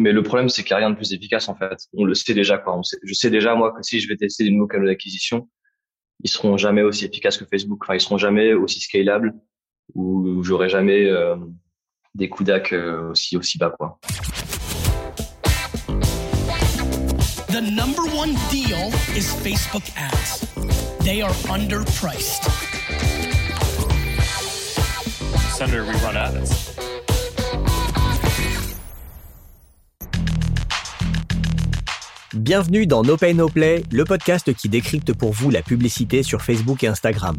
[0.00, 1.76] Mais le problème, c'est qu'il n'y a rien de plus efficace, en fait.
[1.92, 2.74] On le sait déjà, quoi.
[2.74, 5.50] On sait, je sais déjà, moi, que si je vais tester des nouveaux canaux d'acquisition,
[6.24, 7.80] ils seront jamais aussi efficaces que Facebook.
[7.84, 9.34] Enfin, ils seront jamais aussi scalables
[9.94, 11.36] ou j'aurai jamais euh,
[12.14, 14.00] des coups d'ac euh, aussi, aussi bas, quoi.
[17.48, 20.48] The number one deal is Facebook ads.
[21.04, 22.48] They are underpriced.
[25.58, 26.89] Senator, we run ads.
[32.36, 36.42] Bienvenue dans No Pay No Play, le podcast qui décrypte pour vous la publicité sur
[36.42, 37.36] Facebook et Instagram.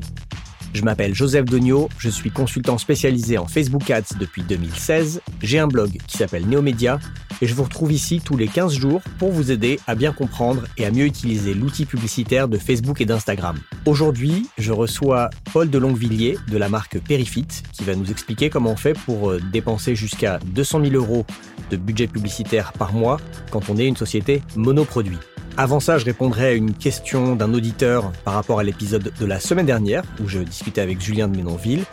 [0.74, 5.68] Je m'appelle Joseph Dogno, je suis consultant spécialisé en Facebook Ads depuis 2016, j'ai un
[5.68, 7.00] blog qui s'appelle Neomedia
[7.42, 10.64] et je vous retrouve ici tous les 15 jours pour vous aider à bien comprendre
[10.78, 13.58] et à mieux utiliser l'outil publicitaire de Facebook et d'Instagram.
[13.86, 18.72] Aujourd'hui, je reçois Paul de Longuevilliers de la marque Perifit qui va nous expliquer comment
[18.72, 21.26] on fait pour euh, dépenser jusqu'à 200 000 euros
[21.72, 23.18] de budget publicitaire par mois
[23.50, 25.18] quand on est une société monoproduit.
[25.58, 29.40] Avant ça, je répondrai à une question d'un auditeur par rapport à l'épisode de la
[29.40, 31.84] semaine dernière où je discutais avec Julien de Ménonville.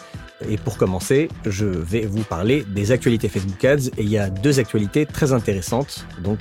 [0.49, 4.31] Et pour commencer, je vais vous parler des actualités Facebook Ads et il y a
[4.31, 6.39] deux actualités très intéressantes, donc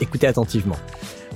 [0.00, 0.76] écoutez attentivement.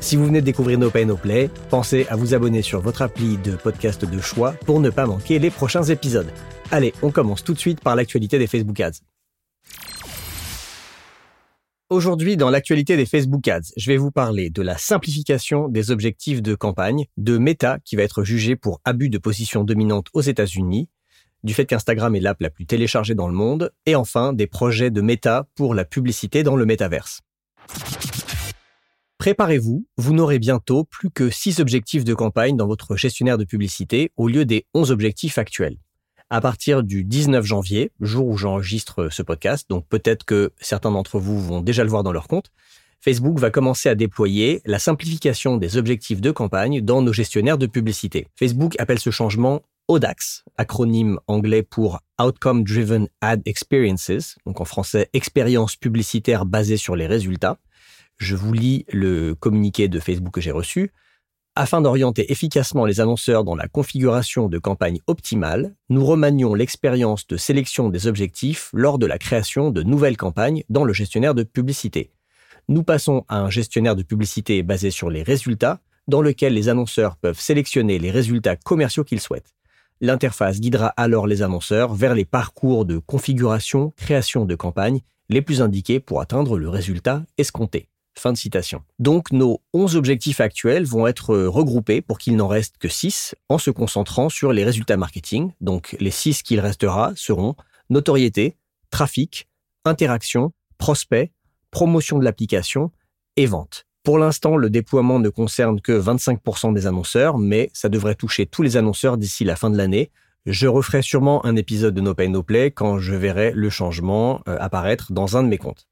[0.00, 3.38] Si vous venez de découvrir No Pay Play, pensez à vous abonner sur votre appli
[3.38, 6.30] de podcast de choix pour ne pas manquer les prochains épisodes.
[6.70, 9.00] Allez, on commence tout de suite par l'actualité des Facebook Ads.
[11.94, 16.42] Aujourd'hui, dans l'actualité des Facebook Ads, je vais vous parler de la simplification des objectifs
[16.42, 20.88] de campagne, de Meta qui va être jugé pour abus de position dominante aux États-Unis,
[21.44, 24.90] du fait qu'Instagram est l'app la plus téléchargée dans le monde, et enfin des projets
[24.90, 27.20] de Meta pour la publicité dans le métaverse.
[29.18, 34.10] Préparez-vous, vous, n'aurez bientôt plus que 6 objectifs de campagne dans votre gestionnaire de publicité
[34.16, 35.76] au lieu des 11 objectifs actuels
[36.30, 41.18] à partir du 19 janvier, jour où j'enregistre ce podcast, donc peut-être que certains d'entre
[41.18, 42.50] vous vont déjà le voir dans leur compte,
[43.00, 47.66] Facebook va commencer à déployer la simplification des objectifs de campagne dans nos gestionnaires de
[47.66, 48.26] publicité.
[48.34, 55.10] Facebook appelle ce changement ODAX, acronyme anglais pour Outcome Driven Ad Experiences, donc en français
[55.12, 57.58] expérience publicitaire basée sur les résultats.
[58.16, 60.90] Je vous lis le communiqué de Facebook que j'ai reçu.
[61.56, 67.36] Afin d'orienter efficacement les annonceurs dans la configuration de campagne optimale, nous remanions l'expérience de
[67.36, 72.10] sélection des objectifs lors de la création de nouvelles campagnes dans le gestionnaire de publicité.
[72.68, 75.78] Nous passons à un gestionnaire de publicité basé sur les résultats,
[76.08, 79.54] dans lequel les annonceurs peuvent sélectionner les résultats commerciaux qu'ils souhaitent.
[80.00, 85.62] L'interface guidera alors les annonceurs vers les parcours de configuration, création de campagne les plus
[85.62, 87.86] indiqués pour atteindre le résultat escompté.
[88.16, 88.82] Fin de citation.
[88.98, 93.34] Donc nos 11 objectifs actuels vont être euh, regroupés pour qu'il n'en reste que 6
[93.48, 95.50] en se concentrant sur les résultats marketing.
[95.60, 97.56] Donc les 6 qu'il restera seront
[97.90, 98.56] notoriété,
[98.90, 99.48] trafic,
[99.84, 101.32] interaction, prospect,
[101.70, 102.92] promotion de l'application
[103.36, 103.84] et vente.
[104.04, 108.62] Pour l'instant, le déploiement ne concerne que 25% des annonceurs, mais ça devrait toucher tous
[108.62, 110.10] les annonceurs d'ici la fin de l'année.
[110.46, 114.42] Je referai sûrement un épisode de No Pay No Play quand je verrai le changement
[114.46, 115.88] euh, apparaître dans un de mes comptes.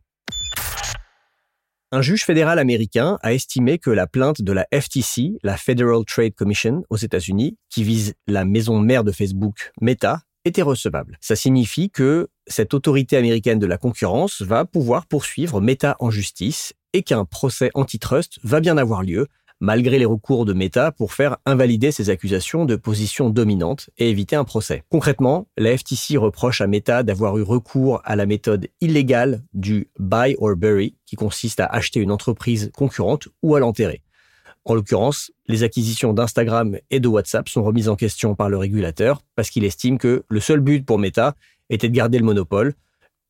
[1.94, 6.32] Un juge fédéral américain a estimé que la plainte de la FTC, la Federal Trade
[6.32, 11.18] Commission aux États-Unis, qui vise la maison mère de Facebook, Meta, était recevable.
[11.20, 16.72] Ça signifie que cette autorité américaine de la concurrence va pouvoir poursuivre Meta en justice
[16.94, 19.26] et qu'un procès antitrust va bien avoir lieu
[19.62, 24.34] malgré les recours de Meta pour faire invalider ces accusations de position dominante et éviter
[24.34, 24.82] un procès.
[24.90, 30.34] Concrètement, la FTC reproche à Meta d'avoir eu recours à la méthode illégale du buy
[30.40, 34.02] or bury, qui consiste à acheter une entreprise concurrente ou à l'enterrer.
[34.64, 39.22] En l'occurrence, les acquisitions d'Instagram et de WhatsApp sont remises en question par le régulateur
[39.36, 41.36] parce qu'il estime que le seul but pour Meta
[41.70, 42.74] était de garder le monopole,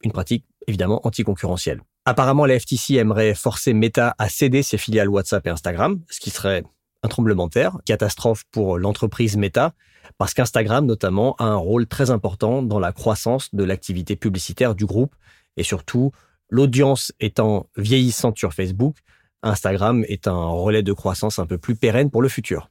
[0.02, 1.82] une pratique évidemment anticoncurrentielle.
[2.04, 6.30] Apparemment, la FTC aimerait forcer Meta à céder ses filiales WhatsApp et Instagram, ce qui
[6.30, 6.64] serait
[7.04, 9.72] un tremblement de terre, catastrophe pour l'entreprise Meta,
[10.18, 14.84] parce qu'Instagram notamment a un rôle très important dans la croissance de l'activité publicitaire du
[14.84, 15.14] groupe,
[15.56, 16.10] et surtout,
[16.48, 18.96] l'audience étant vieillissante sur Facebook,
[19.44, 22.68] Instagram est un relais de croissance un peu plus pérenne pour le futur.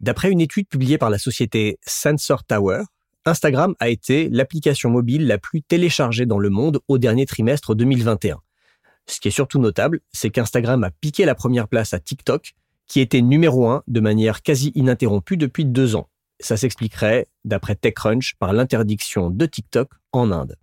[0.00, 2.82] D'après une étude publiée par la société Sensor Tower,
[3.28, 8.40] Instagram a été l'application mobile la plus téléchargée dans le monde au dernier trimestre 2021.
[9.06, 12.54] Ce qui est surtout notable, c'est qu'Instagram a piqué la première place à TikTok,
[12.86, 16.08] qui était numéro un de manière quasi ininterrompue depuis deux ans.
[16.40, 20.56] Ça s'expliquerait, d'après TechCrunch, par l'interdiction de TikTok en Inde.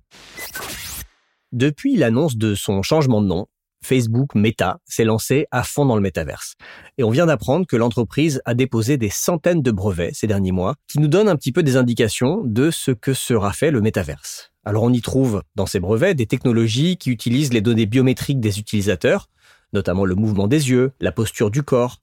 [1.52, 3.48] Depuis l'annonce de son changement de nom,
[3.86, 6.56] Facebook Meta s'est lancé à fond dans le métaverse.
[6.98, 10.76] Et on vient d'apprendre que l'entreprise a déposé des centaines de brevets ces derniers mois
[10.88, 14.52] qui nous donnent un petit peu des indications de ce que sera fait le métaverse.
[14.66, 18.60] Alors on y trouve dans ces brevets des technologies qui utilisent les données biométriques des
[18.60, 19.30] utilisateurs,
[19.72, 22.02] notamment le mouvement des yeux, la posture du corps,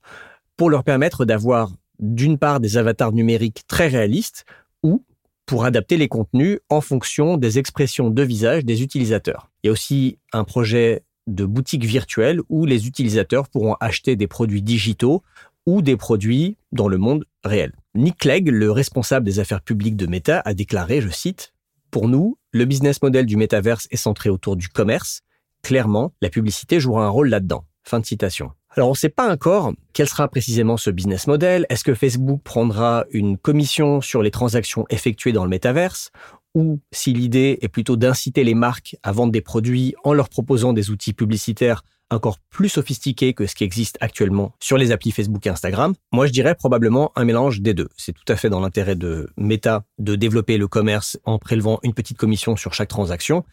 [0.55, 1.69] pour leur permettre d'avoir
[1.99, 4.45] d'une part des avatars numériques très réalistes
[4.83, 5.03] ou
[5.45, 9.49] pour adapter les contenus en fonction des expressions de visage des utilisateurs.
[9.61, 14.27] Il y a aussi un projet de boutique virtuelle où les utilisateurs pourront acheter des
[14.27, 15.23] produits digitaux
[15.65, 17.73] ou des produits dans le monde réel.
[17.95, 21.53] Nick Clegg, le responsable des affaires publiques de Meta, a déclaré, je cite,
[21.91, 25.21] Pour nous, le business model du métaverse est centré autour du commerce.
[25.61, 27.65] Clairement, la publicité jouera un rôle là-dedans.
[27.83, 28.51] Fin de citation.
[28.75, 31.65] Alors on ne sait pas encore quel sera précisément ce business model.
[31.69, 36.11] Est-ce que Facebook prendra une commission sur les transactions effectuées dans le métaverse
[36.53, 40.73] ou si l'idée est plutôt d'inciter les marques à vendre des produits en leur proposant
[40.73, 45.45] des outils publicitaires encore plus sophistiqués que ce qui existe actuellement sur les applis Facebook
[45.47, 47.89] et Instagram, moi je dirais probablement un mélange des deux.
[47.97, 51.93] C'est tout à fait dans l'intérêt de Meta de développer le commerce en prélevant une
[51.93, 53.43] petite commission sur chaque transaction,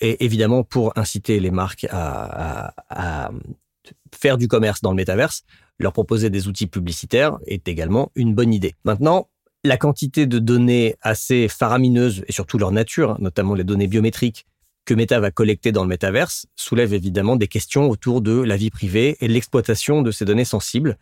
[0.00, 3.30] et évidemment pour inciter les marques à, à
[4.14, 5.44] faire du commerce dans le métaverse,
[5.78, 8.74] leur proposer des outils publicitaires est également une bonne idée.
[8.84, 9.28] Maintenant,
[9.64, 14.46] la quantité de données assez faramineuses et surtout leur nature, notamment les données biométriques
[14.86, 18.70] que Meta va collecter dans le métaverse, soulève évidemment des questions autour de la vie
[18.70, 20.96] privée et l'exploitation de ces données sensibles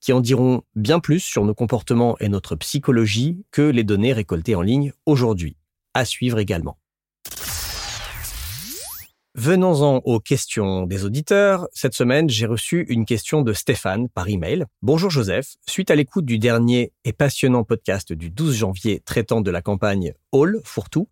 [0.00, 4.54] qui en diront bien plus sur nos comportements et notre psychologie que les données récoltées
[4.54, 5.56] en ligne aujourd'hui.
[5.94, 6.76] À suivre également.
[9.36, 11.66] Venons-en aux questions des auditeurs.
[11.72, 14.64] Cette semaine, j'ai reçu une question de Stéphane par email.
[14.80, 15.56] Bonjour Joseph.
[15.68, 20.14] Suite à l'écoute du dernier et passionnant podcast du 12 janvier traitant de la campagne
[20.32, 21.08] All Fourtou,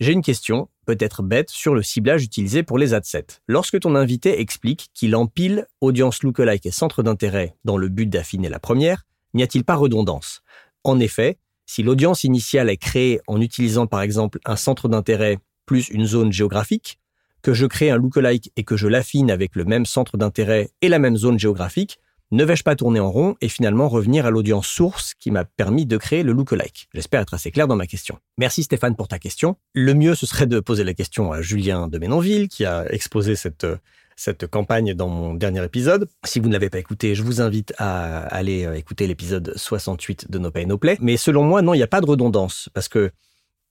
[0.00, 3.42] j'ai une question, peut-être bête, sur le ciblage utilisé pour les adsets.
[3.46, 8.48] Lorsque ton invité explique qu'il empile audience lookalike et centre d'intérêt dans le but d'affiner
[8.48, 9.02] la première,
[9.34, 10.40] n'y a-t-il pas redondance?
[10.82, 11.36] En effet,
[11.66, 15.36] si l'audience initiale est créée en utilisant par exemple un centre d'intérêt
[15.66, 16.98] plus une zone géographique,
[17.46, 20.88] que je crée un lookalike et que je l'affine avec le même centre d'intérêt et
[20.88, 22.00] la même zone géographique,
[22.32, 25.86] ne vais-je pas tourner en rond et finalement revenir à l'audience source qui m'a permis
[25.86, 26.88] de créer le lookalike?
[26.92, 28.18] J'espère être assez clair dans ma question.
[28.36, 29.54] Merci Stéphane pour ta question.
[29.74, 33.36] Le mieux, ce serait de poser la question à Julien de Ménonville, qui a exposé
[33.36, 33.64] cette,
[34.16, 36.08] cette campagne dans mon dernier épisode.
[36.24, 40.32] Si vous ne l'avez pas écouté, je vous invite à aller euh, écouter l'épisode 68
[40.32, 40.98] de No Pay No Play.
[41.00, 43.12] Mais selon moi, non, il n'y a pas de redondance, parce que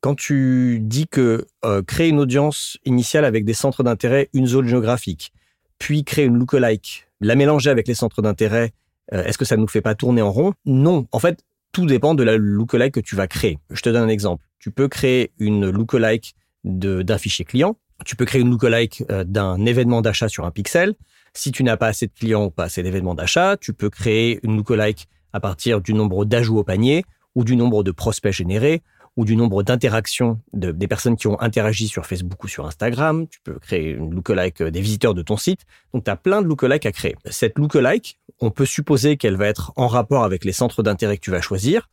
[0.06, 4.68] quand tu dis que euh, créer une audience initiale avec des centres d'intérêt, une zone
[4.68, 5.34] géographique,
[5.80, 8.72] puis créer une lookalike, la mélanger avec les centres d'intérêt,
[9.13, 10.54] euh, est-ce que ça ne nous fait pas tourner en rond?
[10.63, 11.07] Non.
[11.12, 13.57] En fait, tout dépend de la lookalike que tu vas créer.
[13.72, 14.46] Je te donne un exemple.
[14.60, 17.75] Tu peux créer une lookalike d'un fichier client.
[18.06, 20.94] Tu peux créer une lookalike euh, d'un événement d'achat sur un pixel.
[21.34, 24.40] Si tu n'as pas assez de clients ou pas assez d'événements d'achat, tu peux créer
[24.44, 28.84] une lookalike à partir du nombre d'ajouts au panier ou du nombre de prospects générés
[29.17, 33.27] ou du nombre d'interactions des personnes qui ont interagi sur Facebook ou sur Instagram.
[33.27, 35.62] Tu peux créer une lookalike euh, des visiteurs de ton site.
[35.94, 37.15] Donc, tu as plein de lookalike à créer.
[37.29, 41.23] Cette lookalike, on peut supposer qu'elle va être en rapport avec les centres d'intérêt que
[41.23, 41.89] tu vas choisir,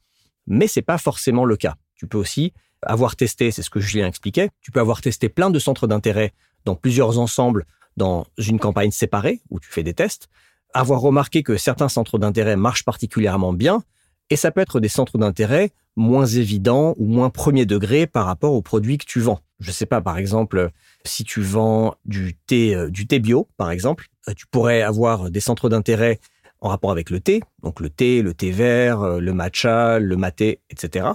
[0.47, 1.77] mais c'est pas forcément le cas.
[1.95, 2.53] Tu peux aussi
[2.83, 6.33] avoir testé, c'est ce que Julien expliquait, tu peux avoir testé plein de centres d'intérêt
[6.65, 7.65] dans plusieurs ensembles
[7.97, 10.29] dans une campagne séparée où tu fais des tests,
[10.75, 13.85] avoir remarqué que certains centres d'intérêt marchent particulièrement bien,
[14.33, 18.55] et ça peut être des centres d'intérêt moins évidents ou moins premier degré par rapport
[18.55, 19.41] aux produits que tu vends.
[19.61, 20.71] Je sais pas, par exemple,
[21.05, 25.31] si tu vends du thé, euh, du thé bio, par exemple, euh, tu pourrais avoir
[25.31, 26.19] des centres d'intérêt
[26.61, 30.17] en rapport avec le thé, donc le thé, le thé vert, euh, le matcha, le
[30.17, 31.09] maté, etc.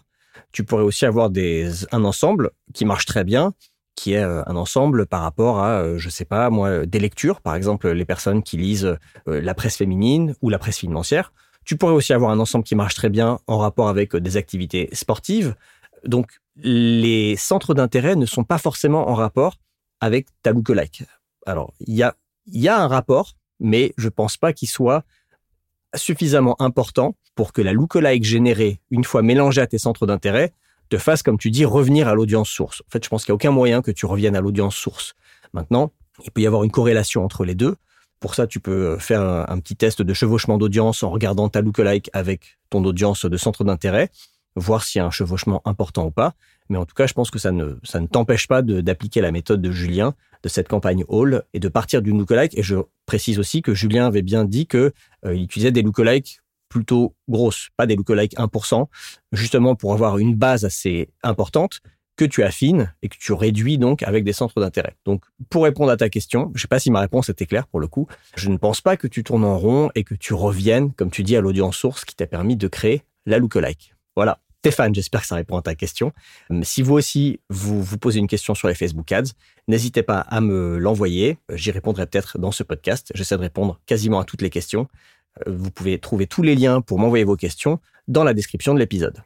[0.52, 3.56] Tu pourrais aussi avoir des, un ensemble qui marche très bien,
[3.96, 7.90] qui est un ensemble par rapport à, je sais pas, moi, des lectures, par exemple,
[7.90, 11.34] les personnes qui lisent la presse féminine ou la presse financière
[11.68, 14.38] tu pourrais aussi avoir un ensemble qui marche très bien en rapport avec euh, des
[14.38, 15.54] activités sportives.
[16.06, 19.58] Donc, les centres d'intérêt ne sont pas forcément en rapport
[20.00, 21.04] avec ta lookalike.
[21.46, 22.16] Alors, il y a,
[22.82, 25.04] un rapport, mais je pense pas qu'il soit
[25.94, 30.54] suffisamment important pour que la lookalike générée, une fois mélangée à tes centres d'intérêt,
[30.88, 32.82] te fasse, comme tu dis, revenir à l'audience source.
[32.88, 35.16] En fait, je pense qu'il n'y a aucun moyen que tu reviennes à l'audience source.
[35.52, 35.92] Maintenant,
[36.24, 37.76] il peut y avoir une corrélation entre les deux.
[38.20, 41.62] Pour ça, tu peux euh, faire un, petit test de chevauchement d'audience en regardant ta
[41.62, 44.10] lookalike avec ton audience de centre d'intérêt,
[44.56, 46.34] voir s'il y a un chevauchement important ou pas.
[46.70, 49.32] Mais en tout cas, je pense que ça ne, ça ne t'empêche pas d'appliquer la
[49.32, 52.58] méthode de Julien de cette campagne All et de partir d'une lookalike.
[52.58, 54.94] Et je précise aussi que Julien avait bien dit que
[55.26, 58.88] euh, il utilisait des lookalikes plutôt grosses, pas des lookalikes 1%,
[59.32, 61.80] justement pour avoir une base assez importante
[62.18, 64.96] que tu affines et que tu réduis donc avec des centres d'intérêt.
[65.06, 67.68] Donc, pour répondre à ta question, je ne sais pas si ma réponse était claire
[67.68, 68.08] pour le coup.
[68.36, 71.24] Je ne pense pas que tu tournes en rond et que tu reviennes, comme tu
[71.24, 73.94] dis, à l'audience source qui t'a permis de créer la lookalike.
[74.16, 74.40] Voilà.
[74.62, 76.12] Stéphane, j'espère que ça répond à ta question.
[76.64, 79.32] Si vous aussi, vous vous posez une question sur les Facebook Ads,
[79.68, 81.38] n'hésitez pas à me l'envoyer.
[81.54, 83.12] J'y répondrai peut-être dans ce podcast.
[83.14, 84.88] J'essaie de répondre quasiment à toutes les questions.
[85.46, 89.22] Vous pouvez trouver tous les liens pour m'envoyer vos questions dans la description de l'épisode.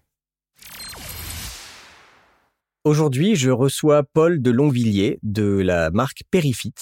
[2.84, 6.74] Aujourd'hui, je reçois Paul de Longvilliers de la marque Perifit.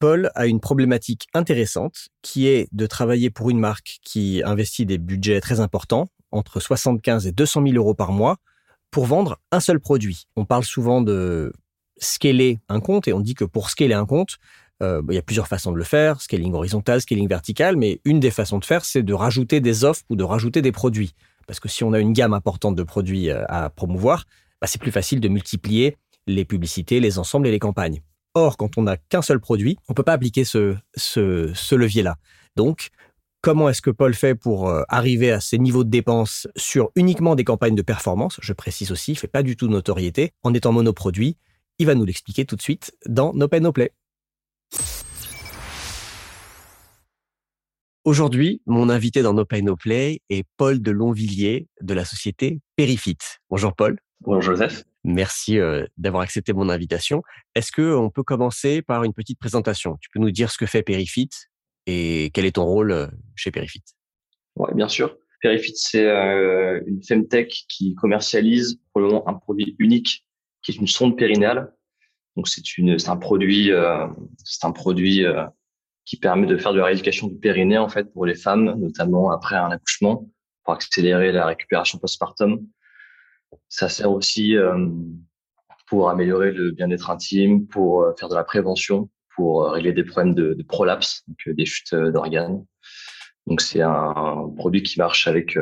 [0.00, 4.98] Paul a une problématique intéressante qui est de travailler pour une marque qui investit des
[4.98, 8.38] budgets très importants, entre 75 et 200 000 euros par mois,
[8.90, 10.24] pour vendre un seul produit.
[10.34, 11.52] On parle souvent de
[11.98, 14.38] scaler un compte et on dit que pour scaler un compte,
[14.82, 18.18] euh, il y a plusieurs façons de le faire, scaling horizontal, scaling vertical, mais une
[18.18, 21.12] des façons de faire, c'est de rajouter des offres ou de rajouter des produits.
[21.46, 24.24] Parce que si on a une gamme importante de produits euh, à promouvoir,
[24.66, 25.96] bah, c'est plus facile de multiplier
[26.26, 28.00] les publicités, les ensembles et les campagnes.
[28.34, 30.74] Or, quand on n'a qu'un seul produit, on ne peut pas appliquer ce,
[31.72, 32.16] levier-là.
[32.56, 32.88] Donc,
[33.42, 37.36] comment est-ce que Paul fait pour euh, arriver à ces niveaux de dépenses sur uniquement
[37.36, 38.40] des campagnes de performance?
[38.42, 41.36] Je précise aussi, il ne fait pas du tout de notoriété en étant monoproduit.
[41.78, 43.92] Il va nous l'expliquer tout de suite dans No Pay No Play.
[48.06, 52.60] Aujourd'hui, mon invité dans No Pay No Play est Paul de Longvilliers de la société
[52.76, 53.18] Perifit.
[53.50, 53.98] Bonjour Paul.
[54.20, 54.84] Bonjour Joseph.
[55.02, 57.24] Merci euh, d'avoir accepté mon invitation.
[57.56, 59.98] Est-ce que on peut commencer par une petite présentation?
[60.00, 61.30] Tu peux nous dire ce que fait Perifit
[61.86, 63.82] et quel est ton rôle euh, chez Perifit?
[64.54, 65.16] Oui, bien sûr.
[65.42, 70.24] Perifit, c'est euh, une femtech qui commercialise pour le moment un produit unique
[70.62, 71.74] qui est une sonde périnéale.
[72.36, 73.72] Donc c'est une, c'est un produit,
[74.44, 75.24] c'est un produit
[76.06, 79.30] qui permet de faire de la rééducation du périnée en fait pour les femmes, notamment
[79.30, 80.26] après un accouchement,
[80.64, 82.66] pour accélérer la récupération postpartum
[83.68, 84.88] ça sert aussi euh,
[85.86, 90.04] pour améliorer le bien-être intime, pour euh, faire de la prévention, pour euh, régler des
[90.04, 92.64] problèmes de, de prolapse, donc des chutes d'organes.
[93.46, 95.56] Donc c'est un produit qui marche avec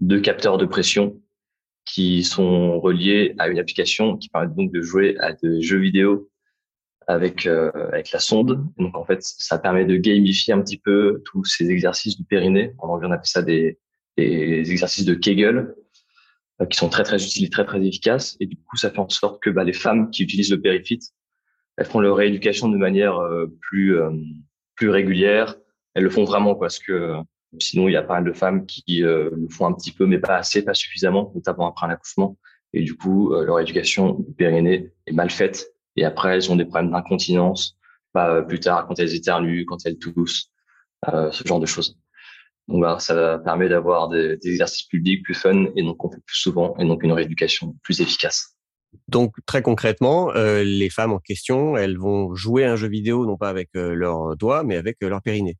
[0.00, 1.20] deux capteurs de pression
[1.84, 6.30] qui sont reliés à une application qui permet donc de jouer à des jeux vidéo
[7.06, 8.66] avec avec la sonde.
[8.78, 12.72] Donc en fait, ça permet de gamifier un petit peu tous ces exercices du périnée.
[12.78, 13.78] En anglais, on appelle ça des,
[14.16, 15.74] des exercices de Kegel.
[16.62, 18.36] Euh, qui sont très très utiles, très très efficaces.
[18.40, 21.00] Et du coup, ça fait en sorte que bah, les femmes qui utilisent le périfit,
[21.76, 24.10] elles font leur rééducation de manière euh, plus euh,
[24.74, 25.56] plus régulière.
[25.94, 27.14] Elles le font vraiment parce que
[27.58, 30.18] sinon il y a pas mal de femmes qui le font un petit peu, mais
[30.18, 32.36] pas assez, pas suffisamment, notamment après un accouchement.
[32.74, 35.72] Et du coup, leur éducation du périnée est mal faite.
[35.96, 37.76] Et après, elles ont des problèmes d'incontinence.
[38.14, 40.50] Bah, plus tard, quand elles éternuent, quand elles toussent,
[41.06, 41.98] ce genre de choses.
[42.68, 46.76] Donc ça permet d'avoir des, exercices publics plus fun et donc on fait plus souvent
[46.78, 48.56] et donc une rééducation plus efficace.
[49.08, 53.36] Donc très concrètement, euh, les femmes en question, elles vont jouer un jeu vidéo non
[53.36, 55.56] pas avec euh, leurs doigts mais avec euh, leur périnée.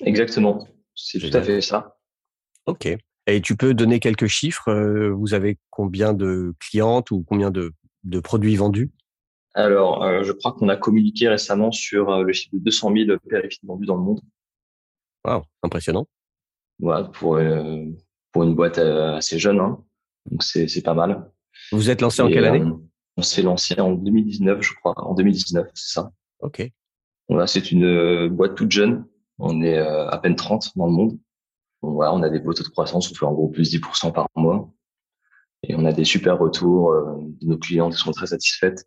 [0.00, 1.96] Exactement, c'est tout à fait ça.
[2.66, 2.88] Ok.
[3.26, 4.70] Et tu peux donner quelques chiffres
[5.12, 8.90] Vous avez combien de clientes ou combien de, de produits vendus?
[9.54, 13.86] Alors, je crois qu'on a communiqué récemment sur le chiffre de 200 000 périphériques vendus
[13.86, 14.20] dans le monde.
[15.24, 16.06] Wow, impressionnant
[16.78, 17.84] voilà, pour, euh,
[18.32, 19.60] pour une boîte euh, assez jeune.
[19.60, 19.82] Hein.
[20.30, 21.30] Donc, c'est, c'est pas mal.
[21.72, 22.60] Vous êtes lancé en quelle année?
[22.62, 22.72] euh,
[23.16, 24.94] On s'est lancé en 2019, je crois.
[24.96, 26.10] En 2019, c'est ça.
[26.40, 26.70] OK.
[27.28, 29.06] Voilà, c'est une boîte toute jeune.
[29.38, 31.18] On est à peine 30 dans le monde.
[31.80, 33.10] voilà, on a des beaux taux de croissance.
[33.10, 34.70] On fait en gros plus 10% par mois.
[35.62, 38.86] Et on a des super retours de nos clients qui sont très satisfaites.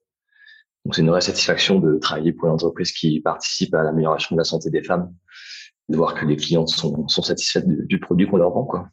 [0.87, 4.39] Donc, c'est une vraie satisfaction de travailler pour une entreprise qui participe à l'amélioration de
[4.39, 5.13] la santé des femmes
[5.89, 8.63] de voir que les clients sont, sont satisfaits du, produit qu'on leur vend.
[8.63, 8.87] Quoi.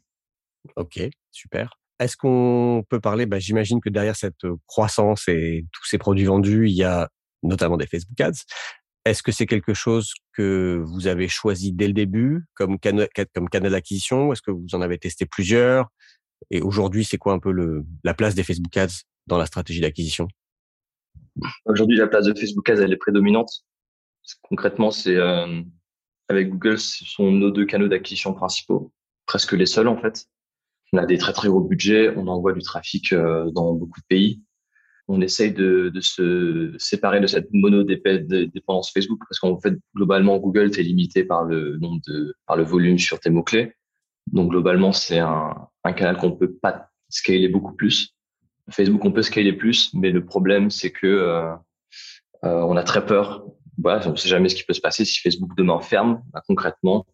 [0.75, 1.79] Ok, super.
[2.01, 6.69] Est-ce qu'on peut parler, bah, j'imagine que derrière cette croissance et tous ces produits vendus,
[6.69, 7.09] il y a
[7.45, 8.43] notamment des Facebook Ads.
[9.05, 13.49] Est-ce que c'est quelque chose que vous avez choisi dès le début comme, canal, comme
[13.49, 14.33] canal d'acquisition?
[14.33, 15.91] Est-ce que vous en avez testé plusieurs?
[16.51, 19.81] Et aujourd'hui, c'est quoi un peu le, la place des Facebook Ads dans la stratégie
[19.81, 20.27] d'acquisition?
[21.65, 23.51] Aujourd'hui, la place de Facebook Ads, elle est prédominante.
[24.43, 25.61] Concrètement, c'est euh,
[26.29, 28.93] avec Google, ce sont nos deux canaux d'acquisition principaux,
[29.27, 30.27] presque les seuls en fait.
[30.93, 34.07] On a des très très gros budgets, on envoie du trafic euh, dans beaucoup de
[34.07, 34.43] pays.
[35.07, 40.71] On essaye de, de se séparer de cette monodépendance Facebook parce qu'en fait, globalement, Google,
[40.71, 43.75] tu es limité par le nombre de, par le volume sur tes mots-clés.
[44.33, 48.14] Donc, globalement, c'est un, un canal qu'on peut pas scaler beaucoup plus.
[48.71, 51.53] Facebook, on peut scaler plus, mais le problème, c'est que euh,
[52.45, 53.45] euh, on a très peur
[53.85, 56.23] on ne sait jamais ce qui peut se passer si Facebook demain ferme.
[56.33, 57.07] Bah, concrètement,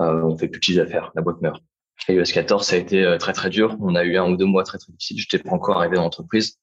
[0.00, 1.62] euh, on fait plus de chiffre d'affaires, la boîte meurt.
[2.08, 3.76] iOS 14, ça a été très très dur.
[3.80, 5.20] On a eu un ou deux mois très très difficiles.
[5.20, 6.58] Je n'étais pas encore arrivé dans l'entreprise,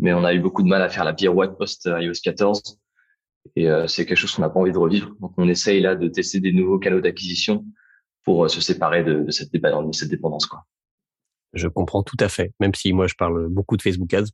[0.00, 2.80] mais on a eu beaucoup de mal à faire la pirouette post iOS 14.
[3.54, 5.14] Et c'est quelque chose qu'on n'a pas envie de revivre.
[5.20, 7.64] Donc on essaye là de tester des nouveaux canaux d'acquisition
[8.24, 10.46] pour se séparer de, de cette dépendance.
[10.46, 10.64] Quoi.
[11.52, 14.30] Je comprends tout à fait, même si moi je parle beaucoup de Facebook Ads.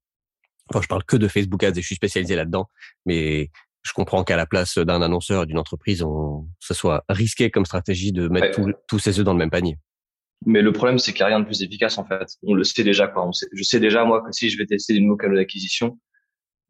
[0.70, 2.68] Enfin, je parle que de Facebook Ads et je suis spécialisé là-dedans,
[3.06, 3.50] mais
[3.82, 7.64] je comprends qu'à la place d'un annonceur et d'une entreprise, on, ce soit risqué comme
[7.64, 9.78] stratégie de mettre tous ses œufs dans le même panier.
[10.46, 12.37] Mais le problème, c'est qu'il n'y a rien de plus efficace en fait.
[12.42, 13.26] On le sait déjà quoi.
[13.26, 15.98] On sait, je sais déjà moi que si je vais tester des nouveaux canaux d'acquisition,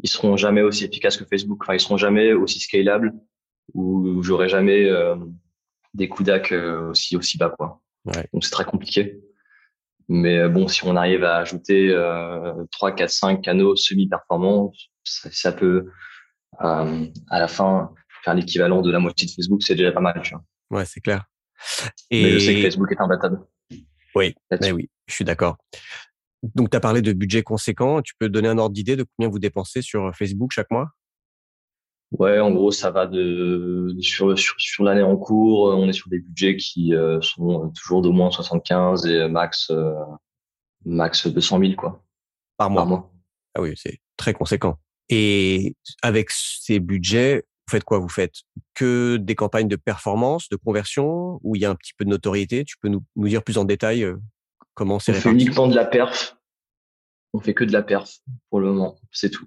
[0.03, 1.59] ils seront jamais aussi efficaces que Facebook.
[1.63, 3.13] Enfin, ils seront jamais aussi scalables
[3.75, 5.17] ou j'aurai jamais euh,
[5.93, 7.83] des coups d'ac euh, aussi aussi bas quoi.
[8.07, 8.27] Ouais.
[8.33, 9.21] Donc c'est très compliqué.
[10.09, 14.73] Mais euh, bon, si on arrive à ajouter euh, 3, 4, 5 canaux semi-performants,
[15.05, 15.87] ça, ça, peut
[16.63, 17.93] euh, à la fin
[18.25, 20.21] faire l'équivalent de la moitié de Facebook, c'est déjà pas mal.
[20.23, 20.79] Tu vois.
[20.79, 21.25] Ouais, c'est clair.
[22.11, 22.23] Et...
[22.23, 23.41] Mais je sais que Facebook est imbattable.
[24.15, 25.57] Oui, mais oui, je suis d'accord.
[26.55, 28.01] Donc, tu as parlé de budget conséquent.
[28.01, 30.91] Tu peux donner un ordre d'idée de combien vous dépensez sur Facebook chaque mois?
[32.13, 35.75] Ouais, en gros, ça va de sur sur, sur l'année en cours.
[35.77, 39.93] On est sur des budgets qui euh, sont toujours d'au moins 75 et max euh,
[40.87, 42.03] max 200 000 quoi
[42.57, 42.83] par mois.
[42.83, 43.13] Par mois.
[43.55, 44.79] Ah oui, c'est très conséquent.
[45.09, 47.99] Et avec ces budgets, vous faites quoi?
[47.99, 48.35] Vous faites
[48.75, 52.11] que des campagnes de performance, de conversion, où il y a un petit peu de
[52.11, 52.65] notoriété?
[52.65, 54.17] Tu peux nous, nous dire plus en détail euh,
[54.75, 56.37] comment c'est On fait uniquement de la perf.
[57.33, 58.19] On fait que de la perf
[58.51, 58.99] pour le moment.
[59.13, 59.47] C'est tout.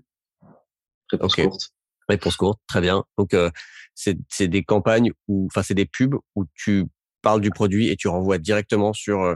[1.12, 1.74] Réponse courte.
[2.12, 3.06] Réponse courte, très bien.
[3.18, 3.50] Donc euh,
[3.96, 6.86] c'est des campagnes où, enfin c'est des pubs où tu
[7.22, 9.36] parles du produit et tu renvoies directement sur euh,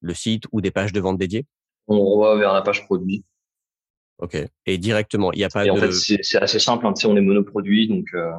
[0.00, 1.44] le site ou des pages de vente dédiées?
[1.86, 3.24] On renvoie vers la page produit.
[4.18, 4.38] Ok.
[4.64, 6.86] Et directement, il n'y a pas et En fait, c'est assez simple.
[6.86, 6.94] Hein.
[6.94, 8.30] Tu sais, on est monoproduit, donc euh,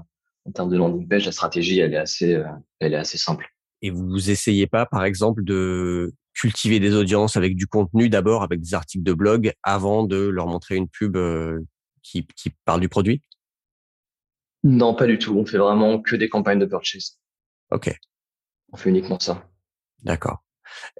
[0.45, 2.45] en termes de landing page, la stratégie, elle est assez, euh,
[2.79, 3.47] elle est assez simple.
[3.83, 8.61] Et vous essayez pas, par exemple, de cultiver des audiences avec du contenu d'abord, avec
[8.61, 11.59] des articles de blog, avant de leur montrer une pub euh,
[12.01, 13.21] qui, qui parle du produit?
[14.65, 15.37] Non, pas du tout.
[15.37, 17.17] On fait vraiment que des campagnes de purchase.
[17.71, 17.95] Ok.
[18.73, 19.47] On fait uniquement ça.
[20.03, 20.43] D'accord.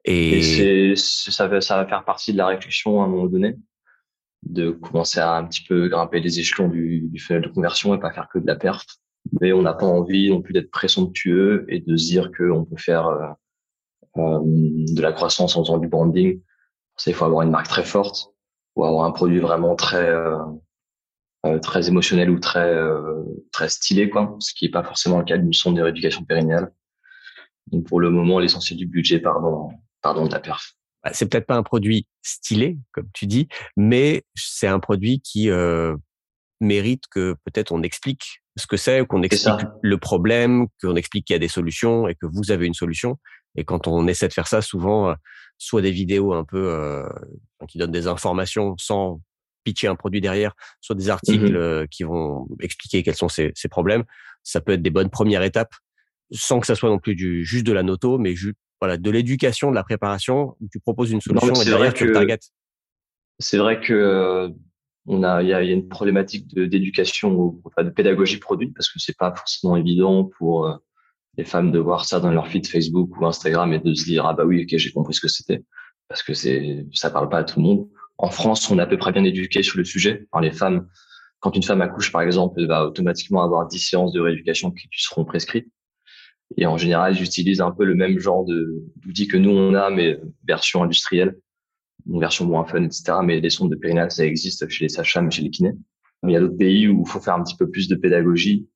[0.06, 3.56] Et, et ça, va, ça va faire partie de la réflexion à un moment donné
[4.44, 8.00] de commencer à un petit peu grimper les échelons du, du funnel de conversion et
[8.00, 9.00] pas faire que de la perte.
[9.42, 12.78] Mais on n'a pas envie non plus d'être présomptueux et de se dire qu'on peut
[12.78, 13.28] faire euh,
[14.18, 16.40] euh, de la croissance en faisant du branding.
[17.08, 18.30] Il faut avoir une marque très forte
[18.76, 20.38] ou avoir un produit vraiment très euh,
[21.46, 25.26] euh très émotionnel ou très euh, très stylé quoi, ce qui est pas forcément le
[25.26, 26.72] cas d'une sonde de rééducation périnéale.
[27.72, 29.70] Donc pour le moment, l'essentiel du budget pardon
[30.02, 30.76] pardon de la perf.
[31.04, 35.50] Bah, c'est peut-être pas un produit stylé, comme tu dis, mais c'est un produit qui
[35.52, 35.96] euh,
[36.62, 41.34] mérite que peut-être on explique ce que c'est, qu'on explique le problème, qu'on explique qu'il
[41.34, 43.20] y a des solutions et que vous avez une solution.
[43.56, 45.14] Et quand on essaie de faire ça, souvent, euh,
[45.58, 47.08] soit des vidéos un peu euh,
[47.68, 49.22] qui donnent des informations sans
[49.66, 53.52] pitcher un produit derrière, soit des articles mmh euh, qui vont expliquer quels sont ces,
[53.56, 54.06] ces, problèmes.
[54.44, 55.74] Ça peut être des bonnes premières étapes,
[56.32, 59.10] sans que ça soit non plus du, juste de la noto, mais juste voilà, de
[59.10, 62.38] l'éducation, de la préparation, où tu proposes une solution et derrière tu le
[63.40, 64.50] C'est vrai que euh,
[65.08, 68.90] on a, il y a, y a, une problématique d'éducation, enfin, de pédagogie produit, parce
[68.90, 70.76] que c'est pas forcément évident pour euh,
[71.38, 74.26] les femmes de voir ça dans leur feed Facebook ou Instagram et de se dire
[74.26, 75.64] ah bah oui ok j'ai compris ce que c'était,
[76.08, 77.90] parce que c'est ça parle pas à tout le monde.
[78.18, 80.28] En France, on est à peu près bien éduqué sur le sujet.
[80.42, 80.88] Les femmes,
[81.40, 84.88] quand une femme accouche par exemple, elle va automatiquement avoir 10 séances de rééducation qui
[84.88, 85.68] lui seront prescrites.
[86.58, 90.20] Et en général, j'utilise un peu le même genre d'outils que nous on a, mais
[90.48, 91.38] version industrielle,
[92.08, 93.18] une version moins fun, etc.
[93.24, 95.74] Mais les sondes de périnal, ça existe chez les sages-femmes, chez les kinés.
[96.24, 97.96] Mais il y a d'autres pays où il faut faire un petit peu plus de
[97.96, 98.68] pédagogie.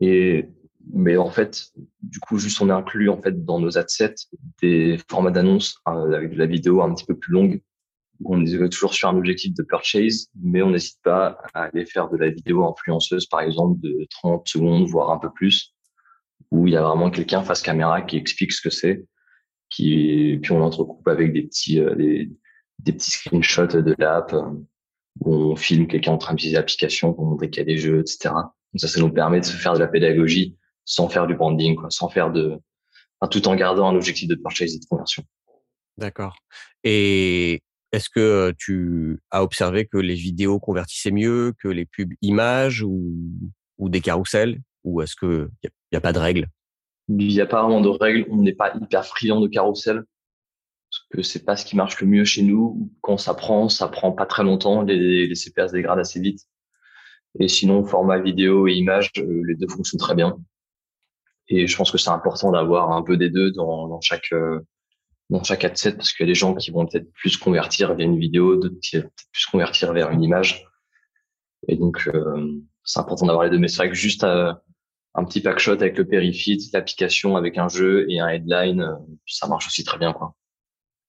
[0.00, 0.48] Et
[0.92, 4.14] mais en fait, du coup, juste on inclut en fait dans nos adsets
[4.60, 7.62] des formats d'annonces euh, avec de la vidéo un petit peu plus longue.
[8.24, 12.08] On est toujours sur un objectif de purchase, mais on n'hésite pas à aller faire
[12.08, 15.74] de la vidéo influenceuse, par exemple, de 30 secondes, voire un peu plus,
[16.50, 19.04] où il y a vraiment quelqu'un face caméra qui explique ce que c'est,
[19.70, 22.30] qui puis on l'entrecoupe avec des petits euh, des,
[22.80, 24.42] des, petits screenshots de l'app euh,
[25.20, 28.00] où on filme quelqu'un en train d'utiliser l'application pour montrer qu'il y a des jeux,
[28.00, 28.34] etc.
[28.76, 31.90] Ça, ça nous permet de se faire de la pédagogie sans faire du branding, quoi,
[31.90, 32.58] sans faire de,
[33.30, 35.24] tout en gardant un objectif de purchase et de conversion.
[35.96, 36.36] D'accord.
[36.82, 37.62] Et
[37.94, 43.08] est-ce que tu as observé que les vidéos convertissaient mieux que les pubs images ou,
[43.78, 44.60] des carousels?
[44.84, 46.48] Ou est-ce que y a, a pas de règles?
[47.08, 48.26] Il n'y a pas vraiment de règles.
[48.30, 50.04] On n'est pas hyper friand de carrousel
[50.90, 52.90] parce que c'est pas ce qui marche le mieux chez nous.
[53.00, 54.82] Quand ça prend, ça prend pas très longtemps.
[54.82, 56.40] Les, les CPA se dégradent assez vite.
[57.40, 60.38] Et sinon, format vidéo et image, euh, les deux fonctionnent très bien.
[61.48, 64.60] Et je pense que c'est important d'avoir un peu des deux dans, dans chaque euh,
[65.30, 67.94] dans chaque ad set parce qu'il y a des gens qui vont peut-être plus convertir
[67.94, 70.66] vers une vidéo, d'autres qui vont peut-être plus convertir vers une image.
[71.68, 73.58] Et donc, euh, c'est important d'avoir les deux.
[73.58, 78.06] Mais c'est vrai que juste un petit packshot avec le Perifit, l'application avec un jeu
[78.10, 78.94] et un headline, euh,
[79.26, 80.34] ça marche aussi très bien, quoi.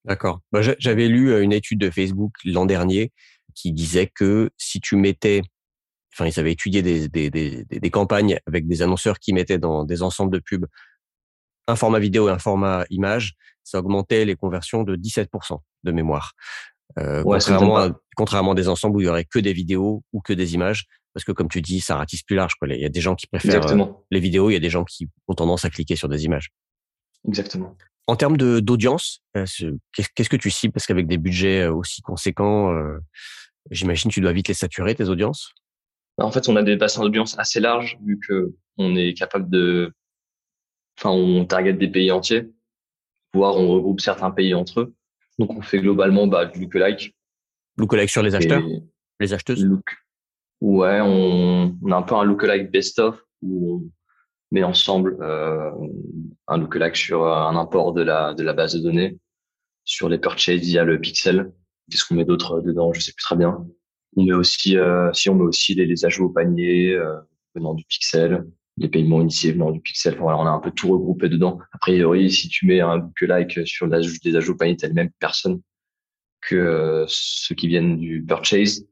[0.06, 0.40] D'accord.
[0.52, 3.12] Bah, j'avais lu une étude de Facebook l'an dernier
[3.56, 5.42] qui disait que si tu mettais,
[6.14, 9.84] enfin, ils avaient étudié des, des, des, des, campagnes avec des annonceurs qui mettaient dans
[9.84, 10.68] des ensembles de pubs
[11.68, 16.34] un format vidéo et un format image, ça augmentait les conversions de 17% de mémoire.
[17.00, 20.22] Euh, contrairement, à, contrairement à des ensembles où il y aurait que des vidéos ou
[20.22, 22.56] que des images, parce que comme tu dis, ça ratisse plus large.
[22.56, 22.68] Quoi.
[22.70, 24.86] Il y a des gens qui préfèrent euh, les vidéos, il y a des gens
[24.86, 26.50] qui ont tendance à cliquer sur des images.
[27.28, 27.76] Exactement.
[28.08, 29.46] En termes d'audience, euh,
[29.94, 30.74] qu'est-ce que tu cibles?
[30.74, 32.72] Parce qu'avec des budgets euh, aussi conséquents,
[33.72, 35.54] j'imagine tu dois vite les saturer, tes audiences
[36.20, 39.94] En fait, on a des bassins d'audience assez larges, vu que on est capable de...
[40.98, 42.50] Enfin, on target des pays entiers,
[43.36, 44.94] voire on regroupe certains pays entre eux.
[45.38, 47.14] Donc, on fait globalement bah, du lookalike.
[47.78, 48.64] Lookalike sur les acheteurs
[49.20, 49.86] Les acheteuses look.
[50.62, 53.90] Ouais, on, on a un peu un lookalike best-of, où on
[54.52, 55.70] met ensemble euh,
[56.48, 59.20] un lookalike sur un import de la, de la base de données,
[59.84, 61.52] sur les purchases via le pixel.
[61.92, 62.94] Qu'est-ce qu'on met d'autre dedans?
[62.94, 63.66] Je sais plus très bien.
[64.16, 67.20] On met aussi, euh, si on met aussi les, les ajouts au panier euh,
[67.54, 70.14] venant du pixel, les paiements initiés venant du pixel.
[70.14, 71.60] Enfin, voilà, on a un peu tout regroupé dedans.
[71.72, 75.62] A priori, si tu mets un lookalike sur les ajouts panier, t'as les mêmes personnes
[76.42, 78.86] que euh, ceux qui viennent du purchase.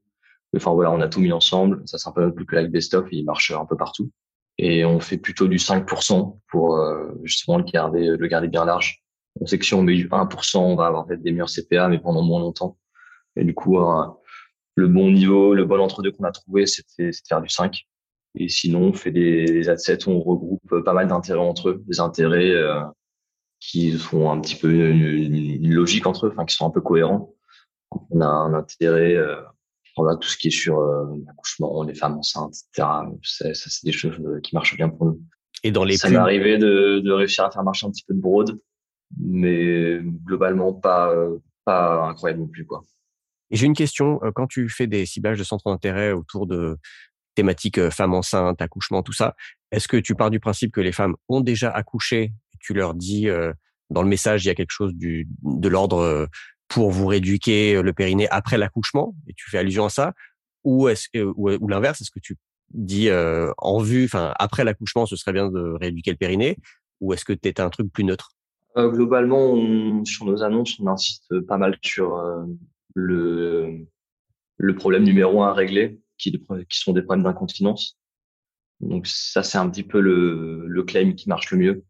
[0.56, 1.82] Enfin voilà, on a tout mis ensemble.
[1.86, 4.12] Ça c'est un peu notre lookalike best-of et il marche un peu partout
[4.58, 9.04] et on fait plutôt du 5% pour euh, justement le garder, le garder bien large.
[9.40, 11.88] On sait que si on met du 1%, on va avoir peut-être des meilleurs CPA,
[11.88, 12.78] mais pendant moins longtemps.
[13.36, 14.06] Et du coup, euh,
[14.76, 17.84] le bon niveau, le bon entre-deux qu'on a trouvé, c'était faire du 5.
[18.36, 21.84] Et sinon, on fait des, des assets où on regroupe pas mal d'intérêts entre eux,
[21.88, 22.82] des intérêts euh,
[23.60, 26.82] qui sont un petit peu une, une, logique entre eux, enfin qui sont un peu
[26.82, 27.34] cohérents.
[28.10, 29.18] On a un intérêt
[29.98, 32.88] voilà, tout ce qui est sur euh, l'accouchement, les femmes enceintes, etc.
[33.24, 35.22] Ça, c'est des choses euh, qui marchent bien pour nous.
[35.64, 38.14] Et dans les ça m'est arrivé de, de réussir à faire marcher un petit peu
[38.14, 38.60] de broad,
[39.18, 42.84] mais globalement pas euh, pas incroyable non plus quoi.
[43.52, 46.78] Et j'ai une question quand tu fais des ciblages de centres d'intérêt autour de
[47.36, 49.36] thématiques femmes enceintes, accouchement, tout ça,
[49.72, 52.94] est-ce que tu pars du principe que les femmes ont déjà accouché et tu leur
[52.94, 53.28] dis
[53.90, 56.28] dans le message il y a quelque chose du de l'ordre
[56.68, 60.14] pour vous rééduquer le périnée après l'accouchement et tu fais allusion à ça?
[60.64, 62.38] Ou est-ce ou, ou l'inverse est-ce que tu
[62.74, 66.58] dis euh, en vue enfin après l'accouchement ce serait bien de rééduquer le périnée
[67.00, 68.32] ou est-ce que tu un truc plus neutre?
[68.78, 72.44] Euh, globalement sur nos annonces on insiste pas mal sur euh,
[72.96, 73.86] le
[74.58, 77.98] le problème numéro un à régler qui, qui sont des problèmes d'incontinence
[78.80, 81.86] donc ça c'est un petit peu le, le claim qui marche le mieux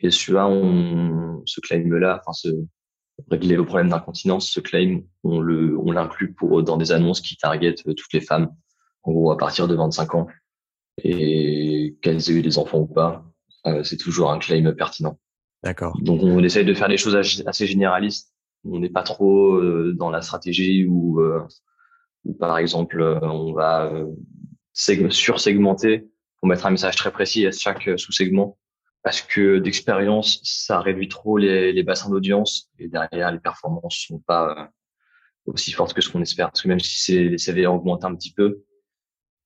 [0.00, 2.48] et celui-là on ce claim là enfin ce
[3.30, 7.36] régler le problème d'incontinence, ce claim, on le, on l'inclut pour dans des annonces qui
[7.36, 8.50] targetent toutes les femmes,
[9.02, 10.26] en gros à partir de 25 ans,
[11.02, 13.24] et qu'elles aient eu des enfants ou pas,
[13.66, 15.18] euh, c'est toujours un claim pertinent.
[15.62, 15.98] D'accord.
[16.02, 18.32] Donc on essaye de faire des choses assez généralistes.
[18.64, 21.20] On n'est pas trop euh, dans la stratégie euh, où
[22.38, 23.92] par exemple on va
[24.72, 26.08] sur-segmenter
[26.38, 28.58] pour mettre un message très précis à chaque sous-segment
[29.04, 34.18] parce que d'expérience, ça réduit trop les, les bassins d'audience et derrière, les performances sont
[34.18, 34.66] pas euh,
[35.44, 36.50] aussi fortes que ce qu'on espère.
[36.50, 38.62] Parce que même si les CV augmentent un petit peu,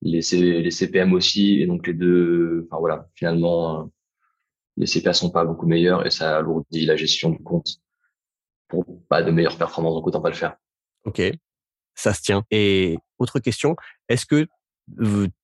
[0.00, 3.84] les, les CPM aussi, et donc les deux, enfin voilà, finalement, euh,
[4.76, 7.80] les CPA sont pas beaucoup meilleurs et ça alourdit la gestion du compte
[8.68, 10.56] pour pas de meilleures performances, donc autant pas le faire.
[11.04, 11.20] Ok,
[11.98, 12.44] ça se tient.
[12.50, 13.76] Et autre question,
[14.08, 14.46] est-ce que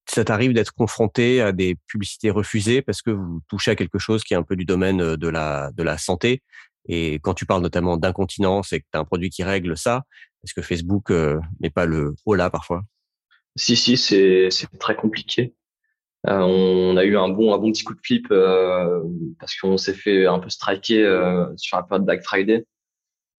[0.07, 4.23] ça t'arrive d'être confronté à des publicités refusées parce que vous touchez à quelque chose
[4.25, 6.43] qui est un peu du domaine euh, de la, de la santé?
[6.87, 10.03] Et quand tu parles notamment d'incontinence et que tu as un produit qui règle ça,
[10.45, 12.83] est-ce que Facebook euh, n'est pas le haut là parfois?
[13.57, 15.55] Si, si, c'est très compliqué.
[16.27, 18.29] Euh, on a eu un bon, un bon petit coup de flip
[19.38, 21.03] parce qu'on s'est fait un peu striker
[21.57, 22.64] sur la période Black Friday,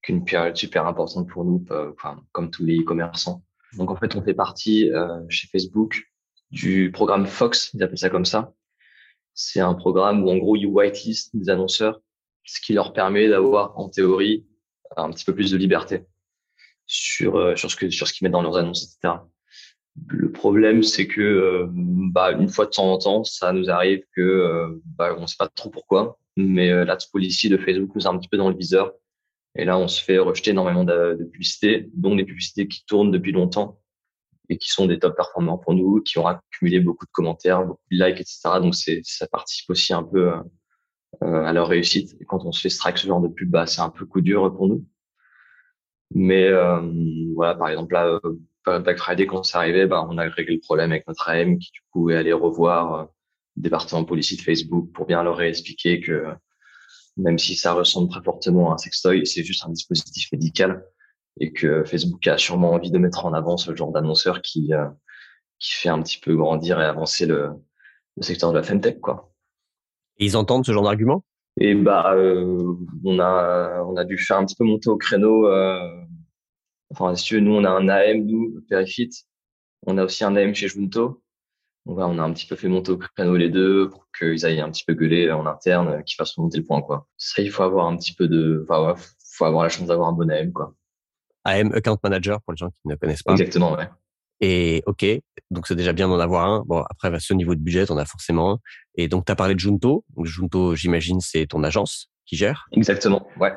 [0.06, 3.44] qui est une période super importante pour nous, enfin, comme tous les e-commerçants.
[3.78, 6.12] Donc en fait, on fait partie euh, chez Facebook
[6.52, 8.54] du programme Fox, ils appellent ça comme ça.
[9.34, 12.00] C'est un programme où en gros ils whitelist des annonceurs,
[12.46, 14.46] ce qui leur permet d'avoir en théorie
[14.96, 16.06] un petit peu plus de liberté
[16.86, 19.16] sur euh, sur ce que sur ce qu'ils mettent dans leurs annonces, etc.
[20.08, 24.04] Le problème, c'est que euh, bah, une fois de temps en temps, ça nous arrive
[24.16, 28.06] que euh, bah, on sait pas trop pourquoi, mais euh, la policy de Facebook nous
[28.06, 28.94] a un petit peu dans le viseur
[29.56, 33.12] et là, on se fait rejeter énormément de, de publicités, dont des publicités qui tournent
[33.12, 33.80] depuis longtemps
[34.50, 37.82] et qui sont des top performants pour nous, qui ont accumulé beaucoup de commentaires, beaucoup
[37.92, 38.60] de likes, etc.
[38.62, 40.34] Donc, c'est, ça participe aussi un peu
[41.24, 42.16] euh, à leur réussite.
[42.22, 44.22] Et quand on se fait strike ce genre de pub, bah, c'est un peu coup
[44.22, 44.86] dur pour nous.
[46.14, 46.82] Mais euh,
[47.36, 48.20] voilà, par exemple, là,
[48.68, 51.58] euh, Black Friday, quand c'est arrivé, bah, on a réglé le problème avec notre AM
[51.60, 53.06] qui, du coup, est allé revoir euh,
[53.58, 56.26] le département policy de Facebook pour bien leur réexpliquer que
[57.18, 60.86] même si ça ressemble très fortement à un sextoy, c'est juste un dispositif médical
[61.40, 64.88] et que Facebook a sûrement envie de mettre en avant ce genre d'annonceur qui euh,
[65.60, 67.52] qui fait un petit peu grandir et avancer le,
[68.18, 69.34] le secteur de la femtech quoi.
[70.18, 71.24] Et ils entendent ce genre d'argument?
[71.60, 75.48] Et bah euh, on a on a dû faire un petit peu monter au créneau.
[75.48, 75.80] Euh,
[76.92, 79.10] enfin si tu veux, nous on a un AM nous Perifit,
[79.86, 81.22] on a aussi un AM chez Junto
[81.86, 84.72] on a un petit peu fait monter au créneau les deux pour qu'ils aillent un
[84.72, 87.08] petit peu gueuler en interne, euh, qu'ils fassent monter le point, quoi.
[87.18, 89.00] Ça, il faut avoir un petit peu de, enfin, ouais,
[89.34, 90.74] faut avoir la chance d'avoir un bon AM, quoi.
[91.44, 93.34] AM, Account Manager, pour les gens qui ne connaissent pas.
[93.34, 93.88] Exactement, ouais.
[94.42, 95.06] Et ok,
[95.50, 96.64] donc c'est déjà bien d'en avoir un.
[96.66, 98.60] Bon, après, à ce niveau de budget, on a forcément un.
[98.96, 100.04] Et donc, tu as parlé de Junto.
[100.16, 102.66] Donc, Junto, j'imagine, c'est ton agence qui gère.
[102.74, 103.56] Exactement, ouais.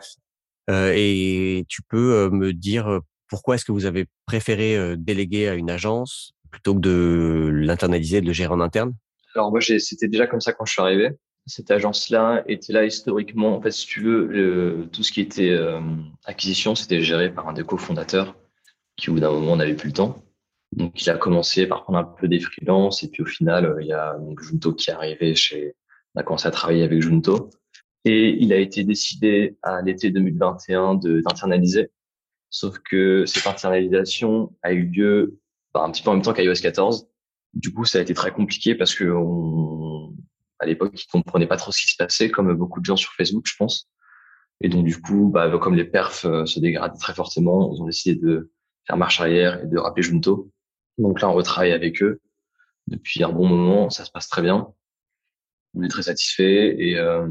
[0.71, 5.55] Euh, et tu peux euh, me dire pourquoi est-ce que vous avez préféré déléguer à
[5.55, 8.95] une agence plutôt que de l'internaliser, de le gérer en interne?
[9.35, 11.11] Alors moi, c'était déjà comme ça quand je suis arrivé.
[11.47, 13.57] Cette agence-là était là historiquement.
[13.57, 15.81] En fait, si tu veux, tout ce qui était euh,
[16.25, 18.37] acquisition, c'était géré par un des cofondateurs
[18.97, 20.23] qui, au bout d'un moment, n'avait plus le temps.
[20.73, 23.79] Donc, il a commencé par prendre un peu des freelances et puis au final, euh,
[23.81, 25.75] il y a Junto qui est arrivé chez.
[26.15, 27.51] On a commencé à travailler avec Junto
[28.05, 31.91] et il a été décidé à l'été 2021 d'internaliser.
[32.51, 35.39] Sauf que cette internalisation a eu lieu
[35.75, 37.09] un petit peu en même temps qu'iOS 14.
[37.55, 39.05] Du coup, ça a été très compliqué parce que
[40.61, 43.13] à l'époque, ils comprenaient pas trop ce qui se passait, comme beaucoup de gens sur
[43.13, 43.89] Facebook, je pense.
[44.61, 47.87] Et donc, du coup, bah, comme les perfs euh, se dégradent très fortement, ils ont
[47.87, 48.51] décidé de
[48.87, 50.51] faire marche arrière et de rappeler Junto.
[50.99, 52.21] Donc là, on retravaille avec eux
[52.89, 53.89] depuis un bon moment.
[53.91, 54.69] Ça se passe très bien.
[55.75, 57.29] On est très satisfait et euh,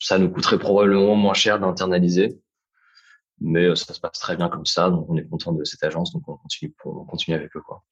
[0.00, 2.40] ça nous coûterait probablement moins cher d'internaliser
[3.40, 5.82] mais euh, ça se passe très bien comme ça, donc on est content de cette
[5.84, 7.60] agence, donc on continue, on continue avec eux.
[7.60, 7.82] quoi.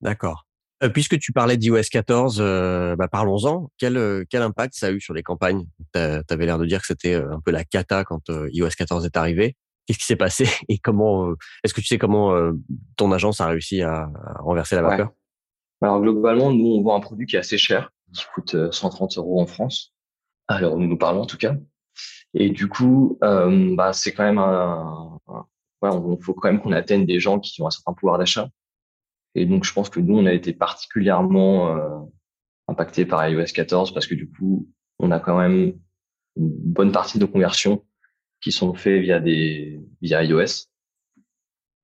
[0.00, 0.46] D'accord.
[0.82, 3.70] Euh, puisque tu parlais d'iOS 14, euh, bah parlons-en.
[3.78, 5.66] Quel, quel impact ça a eu sur les campagnes?
[5.94, 9.16] Tu avais l'air de dire que c'était un peu la cata quand iOS 14 est
[9.16, 9.56] arrivé.
[9.86, 12.34] Qu'est-ce qui s'est passé et comment Est-ce que tu sais comment
[12.96, 14.08] ton agence a réussi à,
[14.40, 15.10] renverser la vapeur?
[15.80, 19.40] Alors globalement, nous on vend un produit qui est assez cher, qui coûte 130 euros
[19.40, 19.94] en France.
[20.48, 21.54] Alors nous nous parlons en tout cas.
[22.34, 25.18] Et du coup, euh, bah, c'est quand même un,
[25.82, 28.48] il faut quand même qu'on atteigne des gens qui ont un certain pouvoir d'achat.
[29.34, 31.98] Et donc, je pense que nous, on a été particulièrement euh,
[32.68, 35.78] impacté par iOS 14 parce que du coup, on a quand même
[36.36, 37.84] une bonne partie de conversions
[38.40, 40.68] qui sont faites via des via iOS.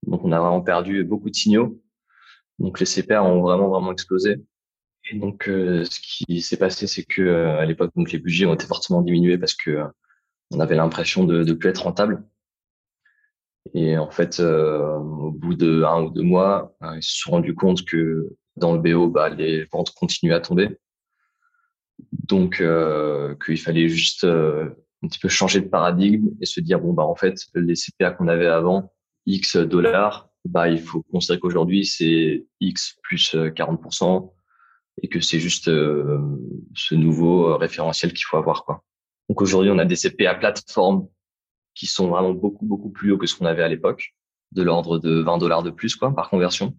[0.07, 1.81] Donc, on a vraiment perdu beaucoup de signaux.
[2.59, 4.42] Donc, les CPR ont vraiment vraiment explosé.
[5.11, 8.46] Et donc, euh, ce qui s'est passé, c'est que euh, à l'époque, donc les budgets
[8.46, 9.83] ont été fortement diminués parce que
[10.51, 12.25] on avait l'impression de ne plus être rentable.
[13.75, 17.33] Et en fait, euh, au bout de un ou deux mois, euh, ils se sont
[17.33, 20.79] rendus compte que dans le BO, bah, les ventes continuaient à tomber.
[22.13, 24.71] Donc, euh, qu'il fallait juste euh,
[25.03, 28.13] un petit peu changer de paradigme et se dire bon bah en fait, les CPA
[28.13, 28.93] qu'on avait avant,
[29.27, 34.33] X dollars, bah il faut considérer qu'aujourd'hui c'est X plus 40%
[35.03, 38.83] et que c'est juste ce nouveau référentiel qu'il faut avoir quoi.
[39.31, 41.07] Donc aujourd'hui, on a des CPA plateforme
[41.77, 44.16] qui sont vraiment beaucoup, beaucoup plus hauts que ce qu'on avait à l'époque,
[44.51, 46.77] de l'ordre de 20 dollars de plus quoi, par conversion.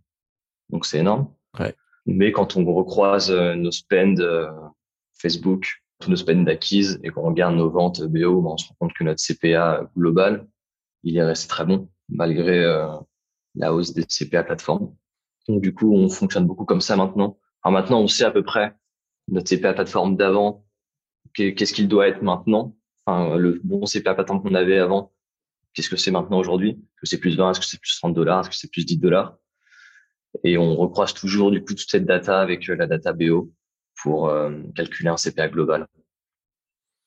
[0.70, 1.34] Donc c'est énorme.
[1.58, 1.74] Ouais.
[2.06, 4.52] Mais quand on recroise euh, nos spends euh,
[5.14, 8.76] Facebook, tous nos spends d'acquise et qu'on regarde nos ventes BO, ben, on se rend
[8.82, 10.46] compte que notre CPA global,
[11.04, 12.90] il est resté très bon malgré euh,
[13.56, 14.94] la hausse des CPA plateforme.
[15.48, 17.38] Donc du coup, on fonctionne beaucoup comme ça maintenant.
[17.64, 18.76] Alors maintenant, on sait à peu près
[19.30, 20.66] notre CPA plateforme d'avant
[21.34, 22.76] qu'est-ce qu'il doit être maintenant?
[23.06, 25.14] Enfin, le bon CPA patent qu'on avait avant,
[25.74, 26.72] qu'est-ce que c'est maintenant aujourd'hui?
[26.72, 28.42] Est-ce que c'est plus 20 Est-ce que c'est plus 30 dollars?
[28.42, 29.38] Est-ce que c'est plus 10 dollars?
[30.44, 33.52] Et on recroise toujours du coup toute cette data avec euh, la data BO
[34.02, 35.88] pour euh, calculer un CPA global.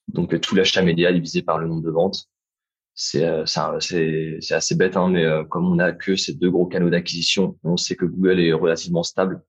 [0.08, 2.28] Donc euh, tout l'achat média divisé par le nombre de ventes,
[2.96, 7.76] c'est assez bête, hein, mais comme on a que ces deux gros canaux d'acquisition, on
[7.76, 9.42] sait que Google est relativement stable.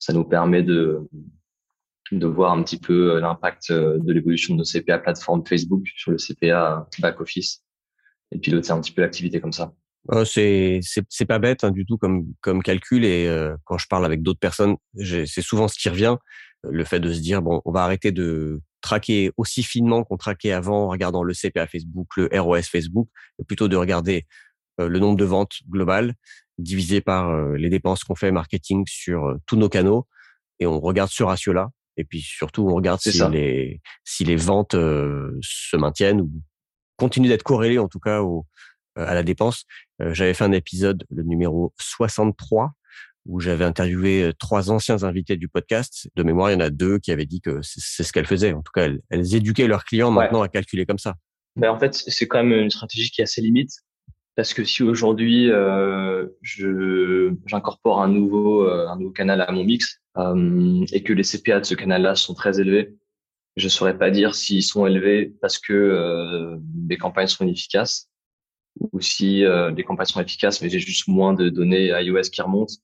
[0.00, 1.08] Ça nous permet de
[2.12, 5.86] de voir un petit peu euh, l'impact euh, de l'évolution de nos CPA plateforme Facebook
[5.96, 7.62] sur le CPA back office.
[8.32, 9.72] Et piloter un petit peu l'activité comme ça.
[10.12, 13.04] Euh, c'est c'est pas bête hein, du tout comme comme calcul.
[13.04, 16.16] Et euh, quand je parle avec d'autres personnes, c'est souvent ce qui revient,
[16.62, 20.52] le fait de se dire bon, on va arrêter de traquer aussi finement qu'on traquait
[20.52, 23.08] avant en regardant le CPA Facebook, le ROS Facebook,
[23.46, 24.26] plutôt de regarder
[24.78, 26.14] le nombre de ventes globales
[26.58, 30.06] divisé par les dépenses qu'on fait marketing sur tous nos canaux.
[30.60, 34.74] Et on regarde ce ratio-là et puis surtout, on regarde si les, si les ventes
[34.74, 36.30] euh, se maintiennent ou
[36.96, 38.46] continuent d'être corrélées en tout cas au,
[38.98, 39.64] euh, à la dépense.
[40.02, 42.72] Euh, j'avais fait un épisode, le numéro 63,
[43.26, 46.08] où j'avais interviewé trois anciens invités du podcast.
[46.14, 48.52] De mémoire, il y en a deux qui avaient dit que c'est ce qu'elles faisaient.
[48.52, 51.14] En tout cas, elles, éduquaient leurs clients maintenant à calculer comme ça.
[51.56, 53.70] Ben, en fait, c'est quand même une stratégie qui est assez limite.
[54.36, 59.62] Parce que si aujourd'hui euh, je j'incorpore un nouveau euh, un nouveau canal à mon
[59.62, 62.96] mix euh, et que les CPA de ce canal-là sont très élevés,
[63.56, 66.56] je saurais pas dire s'ils sont élevés parce que euh,
[66.88, 68.10] les campagnes sont inefficaces
[68.80, 72.42] ou si euh, les campagnes sont efficaces mais j'ai juste moins de données iOS qui
[72.42, 72.74] remontent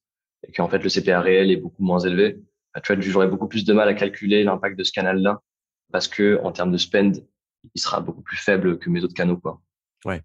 [0.46, 2.38] et qu'en fait le CPA réel est beaucoup moins élevé.
[2.84, 5.40] tu vois, j'aurais beaucoup plus de mal à calculer l'impact de ce canal-là
[5.92, 7.24] parce que en termes de spend,
[7.74, 9.60] il sera beaucoup plus faible que mes autres canaux quoi.
[10.04, 10.22] Ouais.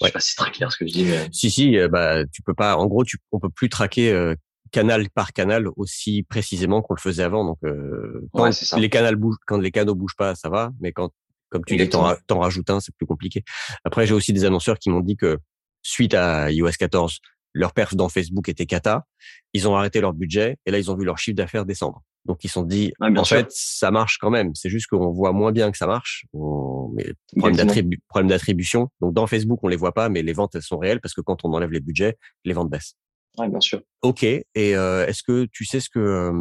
[0.00, 1.04] Je sais pas si c'est très clair ce que je dis.
[1.04, 1.28] Mais...
[1.32, 2.76] Si si, euh, bah tu peux pas.
[2.76, 4.34] En gros, tu on peut plus traquer euh,
[4.70, 7.44] canal par canal aussi précisément qu'on le faisait avant.
[7.44, 10.70] Donc euh, quand les canaux bougent, quand les canaux bougent pas, ça va.
[10.80, 11.10] Mais quand
[11.50, 13.44] comme tu dis, t'en, rajoutes un, c'est plus compliqué.
[13.84, 15.38] Après, j'ai aussi des annonceurs qui m'ont dit que
[15.82, 17.18] suite à iOS 14,
[17.52, 19.04] leur perf dans Facebook était cata.
[19.52, 22.02] Ils ont arrêté leur budget et là, ils ont vu leur chiffre d'affaires descendre.
[22.26, 24.54] Donc, ils se sont dit, en fait, ça marche quand même.
[24.54, 26.26] C'est juste qu'on voit moins bien que ça marche.
[26.32, 26.90] On...
[26.94, 28.90] Mais problème, d'attribution.
[29.00, 31.22] Donc, dans Facebook, on les voit pas, mais les ventes, elles sont réelles parce que
[31.22, 32.94] quand on enlève les budgets, les ventes baissent.
[33.38, 33.80] Oui, bien sûr.
[34.02, 34.22] OK.
[34.24, 36.32] Et euh, est-ce que tu sais ce que, euh,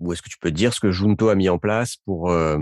[0.00, 2.58] ou est-ce que tu peux dire ce que Junto a mis en place pour, euh,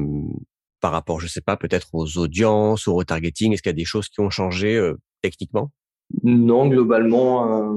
[0.81, 3.53] par rapport, je sais pas, peut-être aux audiences, au retargeting?
[3.53, 4.81] Est-ce qu'il y a des choses qui ont changé
[5.23, 5.71] techniquement?
[6.23, 7.77] Non, globalement,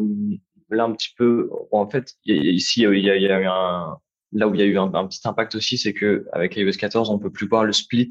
[0.70, 1.50] là un petit peu.
[1.72, 3.98] en fait, ici, il y a, il y a eu un,
[4.34, 7.10] là où il y a eu un, petit impact aussi, c'est que avec iOS 14,
[7.10, 8.10] on peut plus voir le split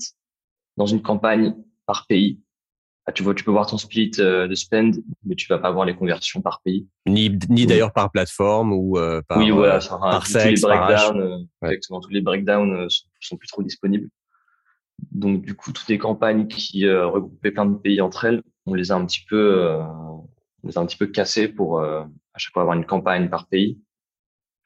[0.77, 1.55] dans une campagne
[1.87, 2.41] par pays.
[3.07, 5.73] Ah, tu vois, tu peux voir ton split euh, de spend, mais tu vas pas
[5.73, 6.87] voir les conversions par pays.
[7.07, 10.77] Ni, ni d'ailleurs par plateforme ou euh, par, oui, voilà, ça, euh, sexe, tous les
[10.77, 14.09] breakdowns, exactement, tous les breakdowns sont, sont, plus trop disponibles.
[15.11, 18.93] Donc du coup, toutes les campagnes qui regroupaient plein de pays entre elles, on les
[18.93, 19.69] a un petit peu,
[20.63, 23.49] on les a un petit peu cassées pour à chaque fois avoir une campagne par
[23.49, 23.81] pays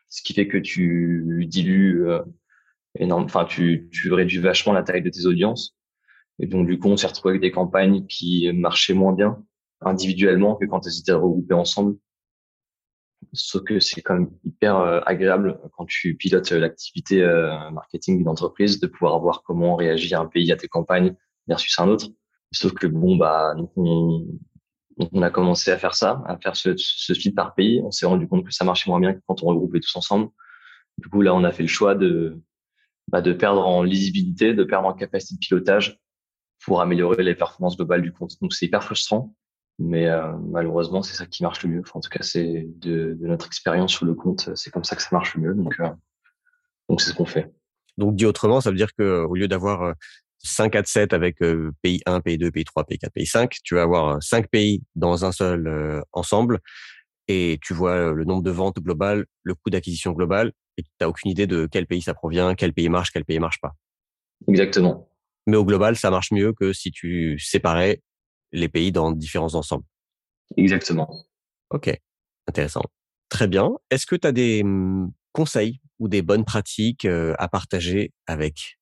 [0.09, 2.22] ce qui fait que tu dilues euh,
[2.99, 5.75] énorme, enfin tu, tu réduis vachement la taille de tes audiences.
[6.38, 9.42] Et donc du coup, on s'est retrouvé avec des campagnes qui marchaient moins bien
[9.81, 11.96] individuellement que quand elles étaient regroupées ensemble.
[13.33, 18.29] Sauf que c'est quand même hyper euh, agréable quand tu pilotes l'activité euh, marketing d'une
[18.29, 21.14] entreprise de pouvoir voir comment réagit un pays à tes campagnes
[21.46, 22.09] versus un autre.
[22.53, 24.27] Sauf que bon bah on,
[24.99, 27.81] on a commencé à faire ça, à faire ce, ce feed par pays.
[27.85, 30.31] On s'est rendu compte que ça marchait moins bien que quand on regroupait tous ensemble.
[30.99, 32.40] Du coup, là, on a fait le choix de,
[33.09, 35.99] bah, de perdre en lisibilité, de perdre en capacité de pilotage
[36.66, 38.33] pour améliorer les performances globales du compte.
[38.42, 39.33] Donc c'est hyper frustrant,
[39.79, 41.81] mais euh, malheureusement, c'est ça qui marche le mieux.
[41.81, 44.96] Enfin, en tout cas, c'est de, de, notre expérience sur le compte, c'est comme ça
[44.96, 45.55] que ça marche le mieux.
[45.55, 45.88] Donc, euh,
[46.88, 47.55] donc c'est ce qu'on fait.
[47.96, 49.92] Donc dit autrement, ça veut dire que au lieu d'avoir euh,
[50.40, 53.57] 5 à 7 avec euh, pays 1, pays 2, pays 3, pays 4, pays 5.
[53.62, 56.59] Tu vas avoir 5 euh, pays dans un seul euh, ensemble
[57.29, 61.07] et tu vois le nombre de ventes globales, le coût d'acquisition global et tu n'as
[61.07, 63.72] aucune idée de quel pays ça provient, quel pays marche, quel pays marche pas.
[64.48, 65.09] Exactement.
[65.46, 68.02] Mais au global, ça marche mieux que si tu séparais
[68.52, 69.85] les pays dans différents ensembles.
[70.56, 71.09] Exactement.
[71.70, 71.90] Ok,
[72.46, 72.82] intéressant.
[73.28, 73.70] Très bien.
[73.90, 78.76] Est-ce que tu as des hum, conseils ou des bonnes pratiques à partager avec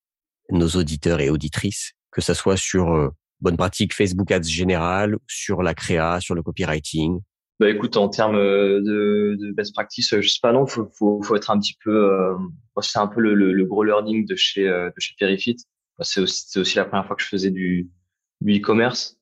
[0.50, 3.08] nos auditeurs et auditrices, que ça soit sur euh,
[3.40, 7.20] bonne pratique Facebook Ads général, sur la créa, sur le copywriting?
[7.60, 11.22] Bah écoute, en termes euh, de, de best practice, je sais pas non, faut, faut,
[11.22, 12.36] faut être un petit peu, euh,
[12.80, 15.56] c'est un peu le, le, gros learning de chez de chez Perifit.
[16.00, 17.90] C'est aussi, aussi la première fois que je faisais du
[18.40, 19.18] du e-commerce.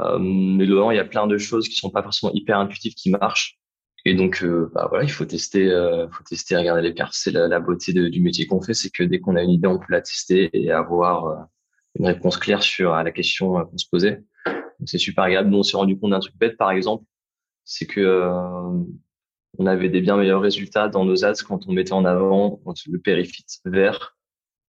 [0.00, 2.94] Euh, mais dedans, il y a plein de choses qui sont pas forcément hyper intuitives
[2.94, 3.60] qui marchent.
[4.04, 7.12] Et donc, euh, bah voilà, il faut tester, euh, faut tester, regarder les perfs.
[7.14, 9.78] C'est la, beauté du métier qu'on fait, c'est que dès qu'on a une idée, on
[9.78, 11.36] peut la tester et avoir euh,
[11.98, 14.24] une réponse claire sur à la question euh, qu'on se posait.
[14.86, 15.50] C'est super agréable.
[15.50, 17.04] Nous, on s'est rendu compte d'un truc bête, par exemple,
[17.64, 18.30] c'est que
[19.58, 22.98] on avait des bien meilleurs résultats dans nos ads quand on mettait en avant le
[22.98, 24.16] périphyte vert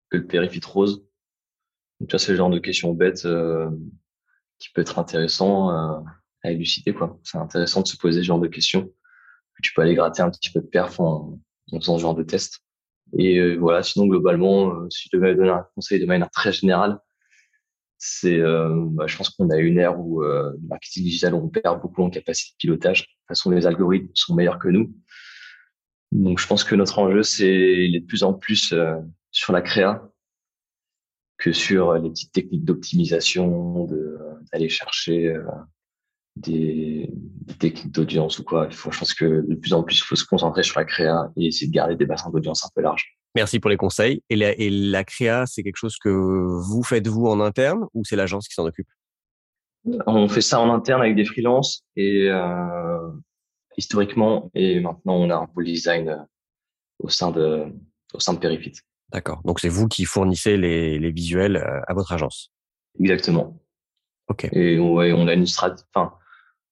[0.09, 1.05] que le périphyte rose.
[2.01, 3.27] Donc, tu vois, c'est le genre de question bête
[4.59, 7.19] qui peut être intéressant à élucider, quoi.
[7.23, 8.91] C'est intéressant de se poser ce genre de questions
[9.61, 11.39] tu peux aller gratter un petit peu de perf en,
[11.71, 12.59] en faisant ce genre de test.
[13.17, 16.51] Et euh, voilà, sinon globalement, euh, si je devais donner un conseil de manière très
[16.51, 16.99] générale,
[17.97, 21.81] c'est, euh, bah, je pense qu'on a une ère où le marketing digital on perd
[21.81, 23.01] beaucoup en capacité de pilotage.
[23.01, 24.93] De toute façon, les algorithmes sont meilleurs que nous.
[26.11, 28.73] Donc, je pense que notre enjeu, c'est de plus en plus
[29.31, 30.10] sur la créa
[31.41, 33.87] que sur les petites techniques d'optimisation,
[34.51, 35.35] d'aller chercher
[36.35, 38.67] des, des techniques d'audience ou quoi.
[38.69, 40.85] Il faut, je pense que de plus en plus, il faut se concentrer sur la
[40.85, 43.17] créa et essayer de garder des bassins d'audience un peu larges.
[43.33, 44.21] Merci pour les conseils.
[44.29, 48.05] Et la, et la créa, c'est quelque chose que vous faites vous en interne ou
[48.05, 48.87] c'est l'agence qui s'en occupe?
[50.05, 53.09] On fait ça en interne avec des freelances et euh,
[53.77, 56.17] historiquement et maintenant on a un pôle design euh,
[56.99, 57.65] au sein de
[58.13, 58.73] au sein de Perifit.
[59.11, 59.41] D'accord.
[59.43, 62.51] Donc c'est vous qui fournissez les, les visuels euh, à votre agence.
[62.99, 63.61] Exactement.
[64.27, 64.47] Ok.
[64.51, 65.83] Et ouais, on a une stratégie.
[65.93, 66.13] Enfin,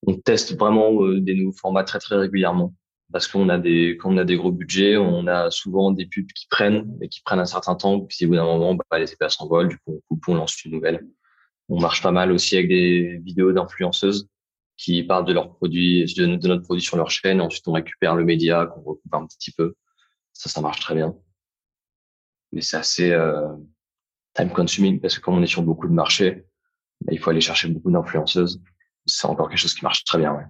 [0.06, 2.74] on teste vraiment des nouveaux formats très très régulièrement
[3.12, 6.32] parce qu'on a des quand on a des gros budgets, on a souvent des pubs
[6.32, 8.00] qui prennent et qui prennent un certain temps.
[8.00, 10.72] Puis au bout d'un moment, bah, les épées s'envolent, du coup on, on lance une
[10.72, 11.06] nouvelle.
[11.68, 14.28] On marche pas mal aussi avec des vidéos d'influenceuses
[14.76, 17.40] qui parlent de leurs produits, de, notre produit sur leur chaîne.
[17.40, 19.74] Ensuite, on récupère le média qu'on recoupe un petit peu.
[20.32, 21.14] Ça, ça marche très bien.
[22.52, 23.48] Mais c'est assez euh,
[24.34, 26.46] time consuming parce que comme on est sur beaucoup de marchés,
[27.02, 28.62] bah, il faut aller chercher beaucoup d'influenceuses.
[29.06, 30.32] C'est encore quelque chose qui marche très bien.
[30.32, 30.44] Ouais.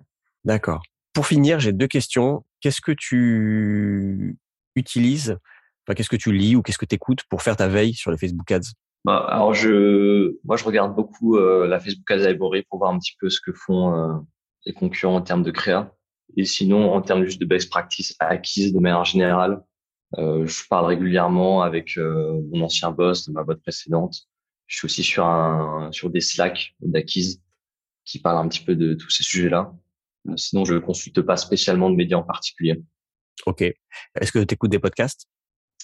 [0.45, 0.83] D'accord.
[1.13, 2.45] Pour finir, j'ai deux questions.
[2.61, 4.39] Qu'est-ce que tu
[4.77, 5.39] utilises
[5.87, 8.11] enfin, Qu'est-ce que tu lis ou qu'est-ce que tu écoutes pour faire ta veille sur
[8.11, 8.73] les Facebook Ads?
[9.05, 12.99] Bah, alors je, moi je regarde beaucoup euh, la Facebook Ads Library pour voir un
[12.99, 14.19] petit peu ce que font euh,
[14.67, 15.95] les concurrents en termes de créa.
[16.37, 19.63] Et sinon, en termes juste de best practice acquise de manière générale,
[20.17, 24.17] je parle régulièrement avec euh, mon ancien boss de ma boîte précédente.
[24.67, 27.43] Je suis aussi sur un sur des Slack d'acquise
[28.05, 29.73] qui parlent un petit peu de tous ces sujets-là.
[30.29, 32.81] Euh, sinon, je ne consulte pas spécialement de médias en particulier.
[33.47, 33.63] Ok.
[33.63, 35.27] Est-ce que tu écoutes des podcasts?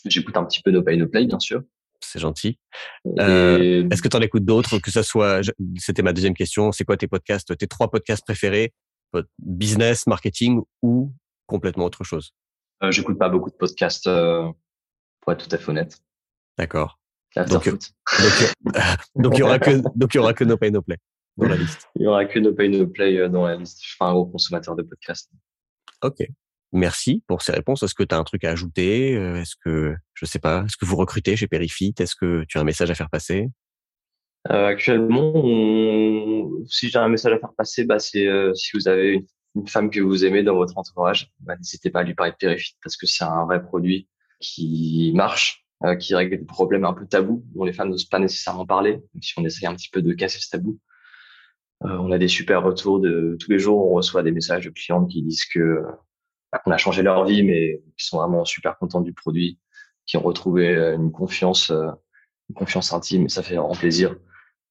[0.05, 1.63] J'écoute un petit peu No Pay No Play, bien sûr.
[2.01, 2.59] C'est gentil.
[3.19, 5.41] Euh, Est-ce que tu en écoutes d'autres Que ça soit,
[5.79, 6.71] c'était ma deuxième question.
[6.71, 8.73] C'est quoi tes podcasts, tes trois podcasts préférés?
[9.39, 11.13] Business, marketing ou
[11.47, 12.33] complètement autre chose?
[12.83, 14.51] Euh, J'écoute pas beaucoup de podcasts, euh,
[15.21, 15.99] pour être tout à fait honnête.
[16.59, 16.99] D'accord.
[17.37, 17.81] Donc, donc,
[19.15, 20.97] donc, il y aura que donc il y aura que No Pay No Play
[21.37, 21.89] dans la liste.
[21.97, 23.79] Il y aura que No Pay No Play euh, dans la liste.
[23.83, 25.31] Je suis pas un gros consommateur de podcasts.
[26.03, 26.27] Ok.
[26.73, 27.83] Merci pour ces réponses.
[27.83, 29.17] Est-ce que tu as un truc à ajouter?
[29.17, 31.95] Euh, Est-ce que, je sais pas, est-ce que vous recrutez chez Perifit?
[31.99, 33.49] Est-ce que tu as un message à faire passer?
[34.51, 35.33] Euh, Actuellement,
[36.67, 39.27] si j'ai un message à faire passer, bah, c'est euh, si vous avez une,
[39.67, 42.77] femme que vous aimez dans votre entourage, bah, n'hésitez pas à lui parler de Perifit
[42.83, 44.09] parce que c'est un vrai produit
[44.41, 45.67] qui marche,
[46.01, 49.23] qui règle des problèmes un peu tabous dont les femmes n'osent pas nécessairement parler, même
[49.23, 50.79] si on essaye un petit peu de casser ce tabou.
[51.81, 53.91] on a des super retours de tous les jours.
[53.91, 55.83] On reçoit des messages de clientes qui disent que
[56.65, 59.59] qu'on a changé leur vie, mais qui sont vraiment super contents du produit,
[60.07, 61.91] qui ont retrouvé euh, une confiance, euh,
[62.49, 64.17] une confiance intime, et ça fait vraiment plaisir.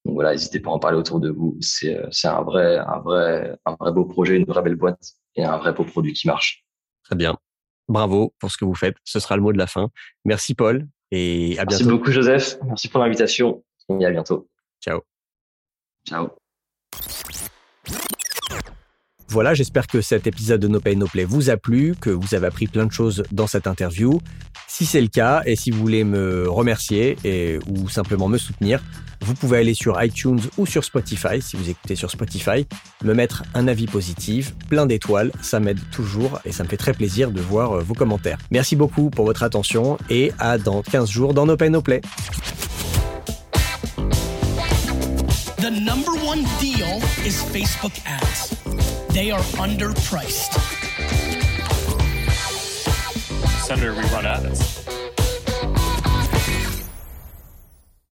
[0.06, 1.58] Donc voilà, n'hésitez pas à en parler autour de vous.
[1.62, 5.02] C'est euh, c'est un vrai un vrai un vrai beau projet, une vraie belle boîte
[5.36, 6.64] et un vrai beau produit qui marche.
[7.04, 7.38] Très bien.
[7.88, 8.96] Bravo pour ce que vous faites.
[9.04, 9.90] Ce sera le mot de la fin.
[10.24, 11.84] Merci Paul et à bientôt.
[11.84, 12.58] Merci beaucoup Joseph.
[12.64, 14.48] Merci pour l'invitation et à bientôt.
[14.82, 15.02] Ciao.
[16.08, 16.30] Ciao.
[19.28, 22.36] Voilà, j'espère que cet épisode de No Pay No Play vous a plu, que vous
[22.36, 24.22] avez appris plein de choses dans cette interview.
[24.68, 28.82] Si c'est le cas, et si vous voulez me remercier et, ou simplement me soutenir,
[29.22, 32.68] vous pouvez aller sur iTunes ou sur Spotify, si vous écoutez sur Spotify,
[33.04, 36.94] me mettre un avis positif, plein d'étoiles, ça m'aide toujours et ça me fait très
[36.94, 38.38] plaisir de voir euh, vos commentaires.
[38.52, 42.02] Merci beaucoup pour votre attention et à dans 15 jours dans No Pay No Play.
[49.16, 50.52] They are underpriced.
[53.62, 54.75] Senator, we run ads.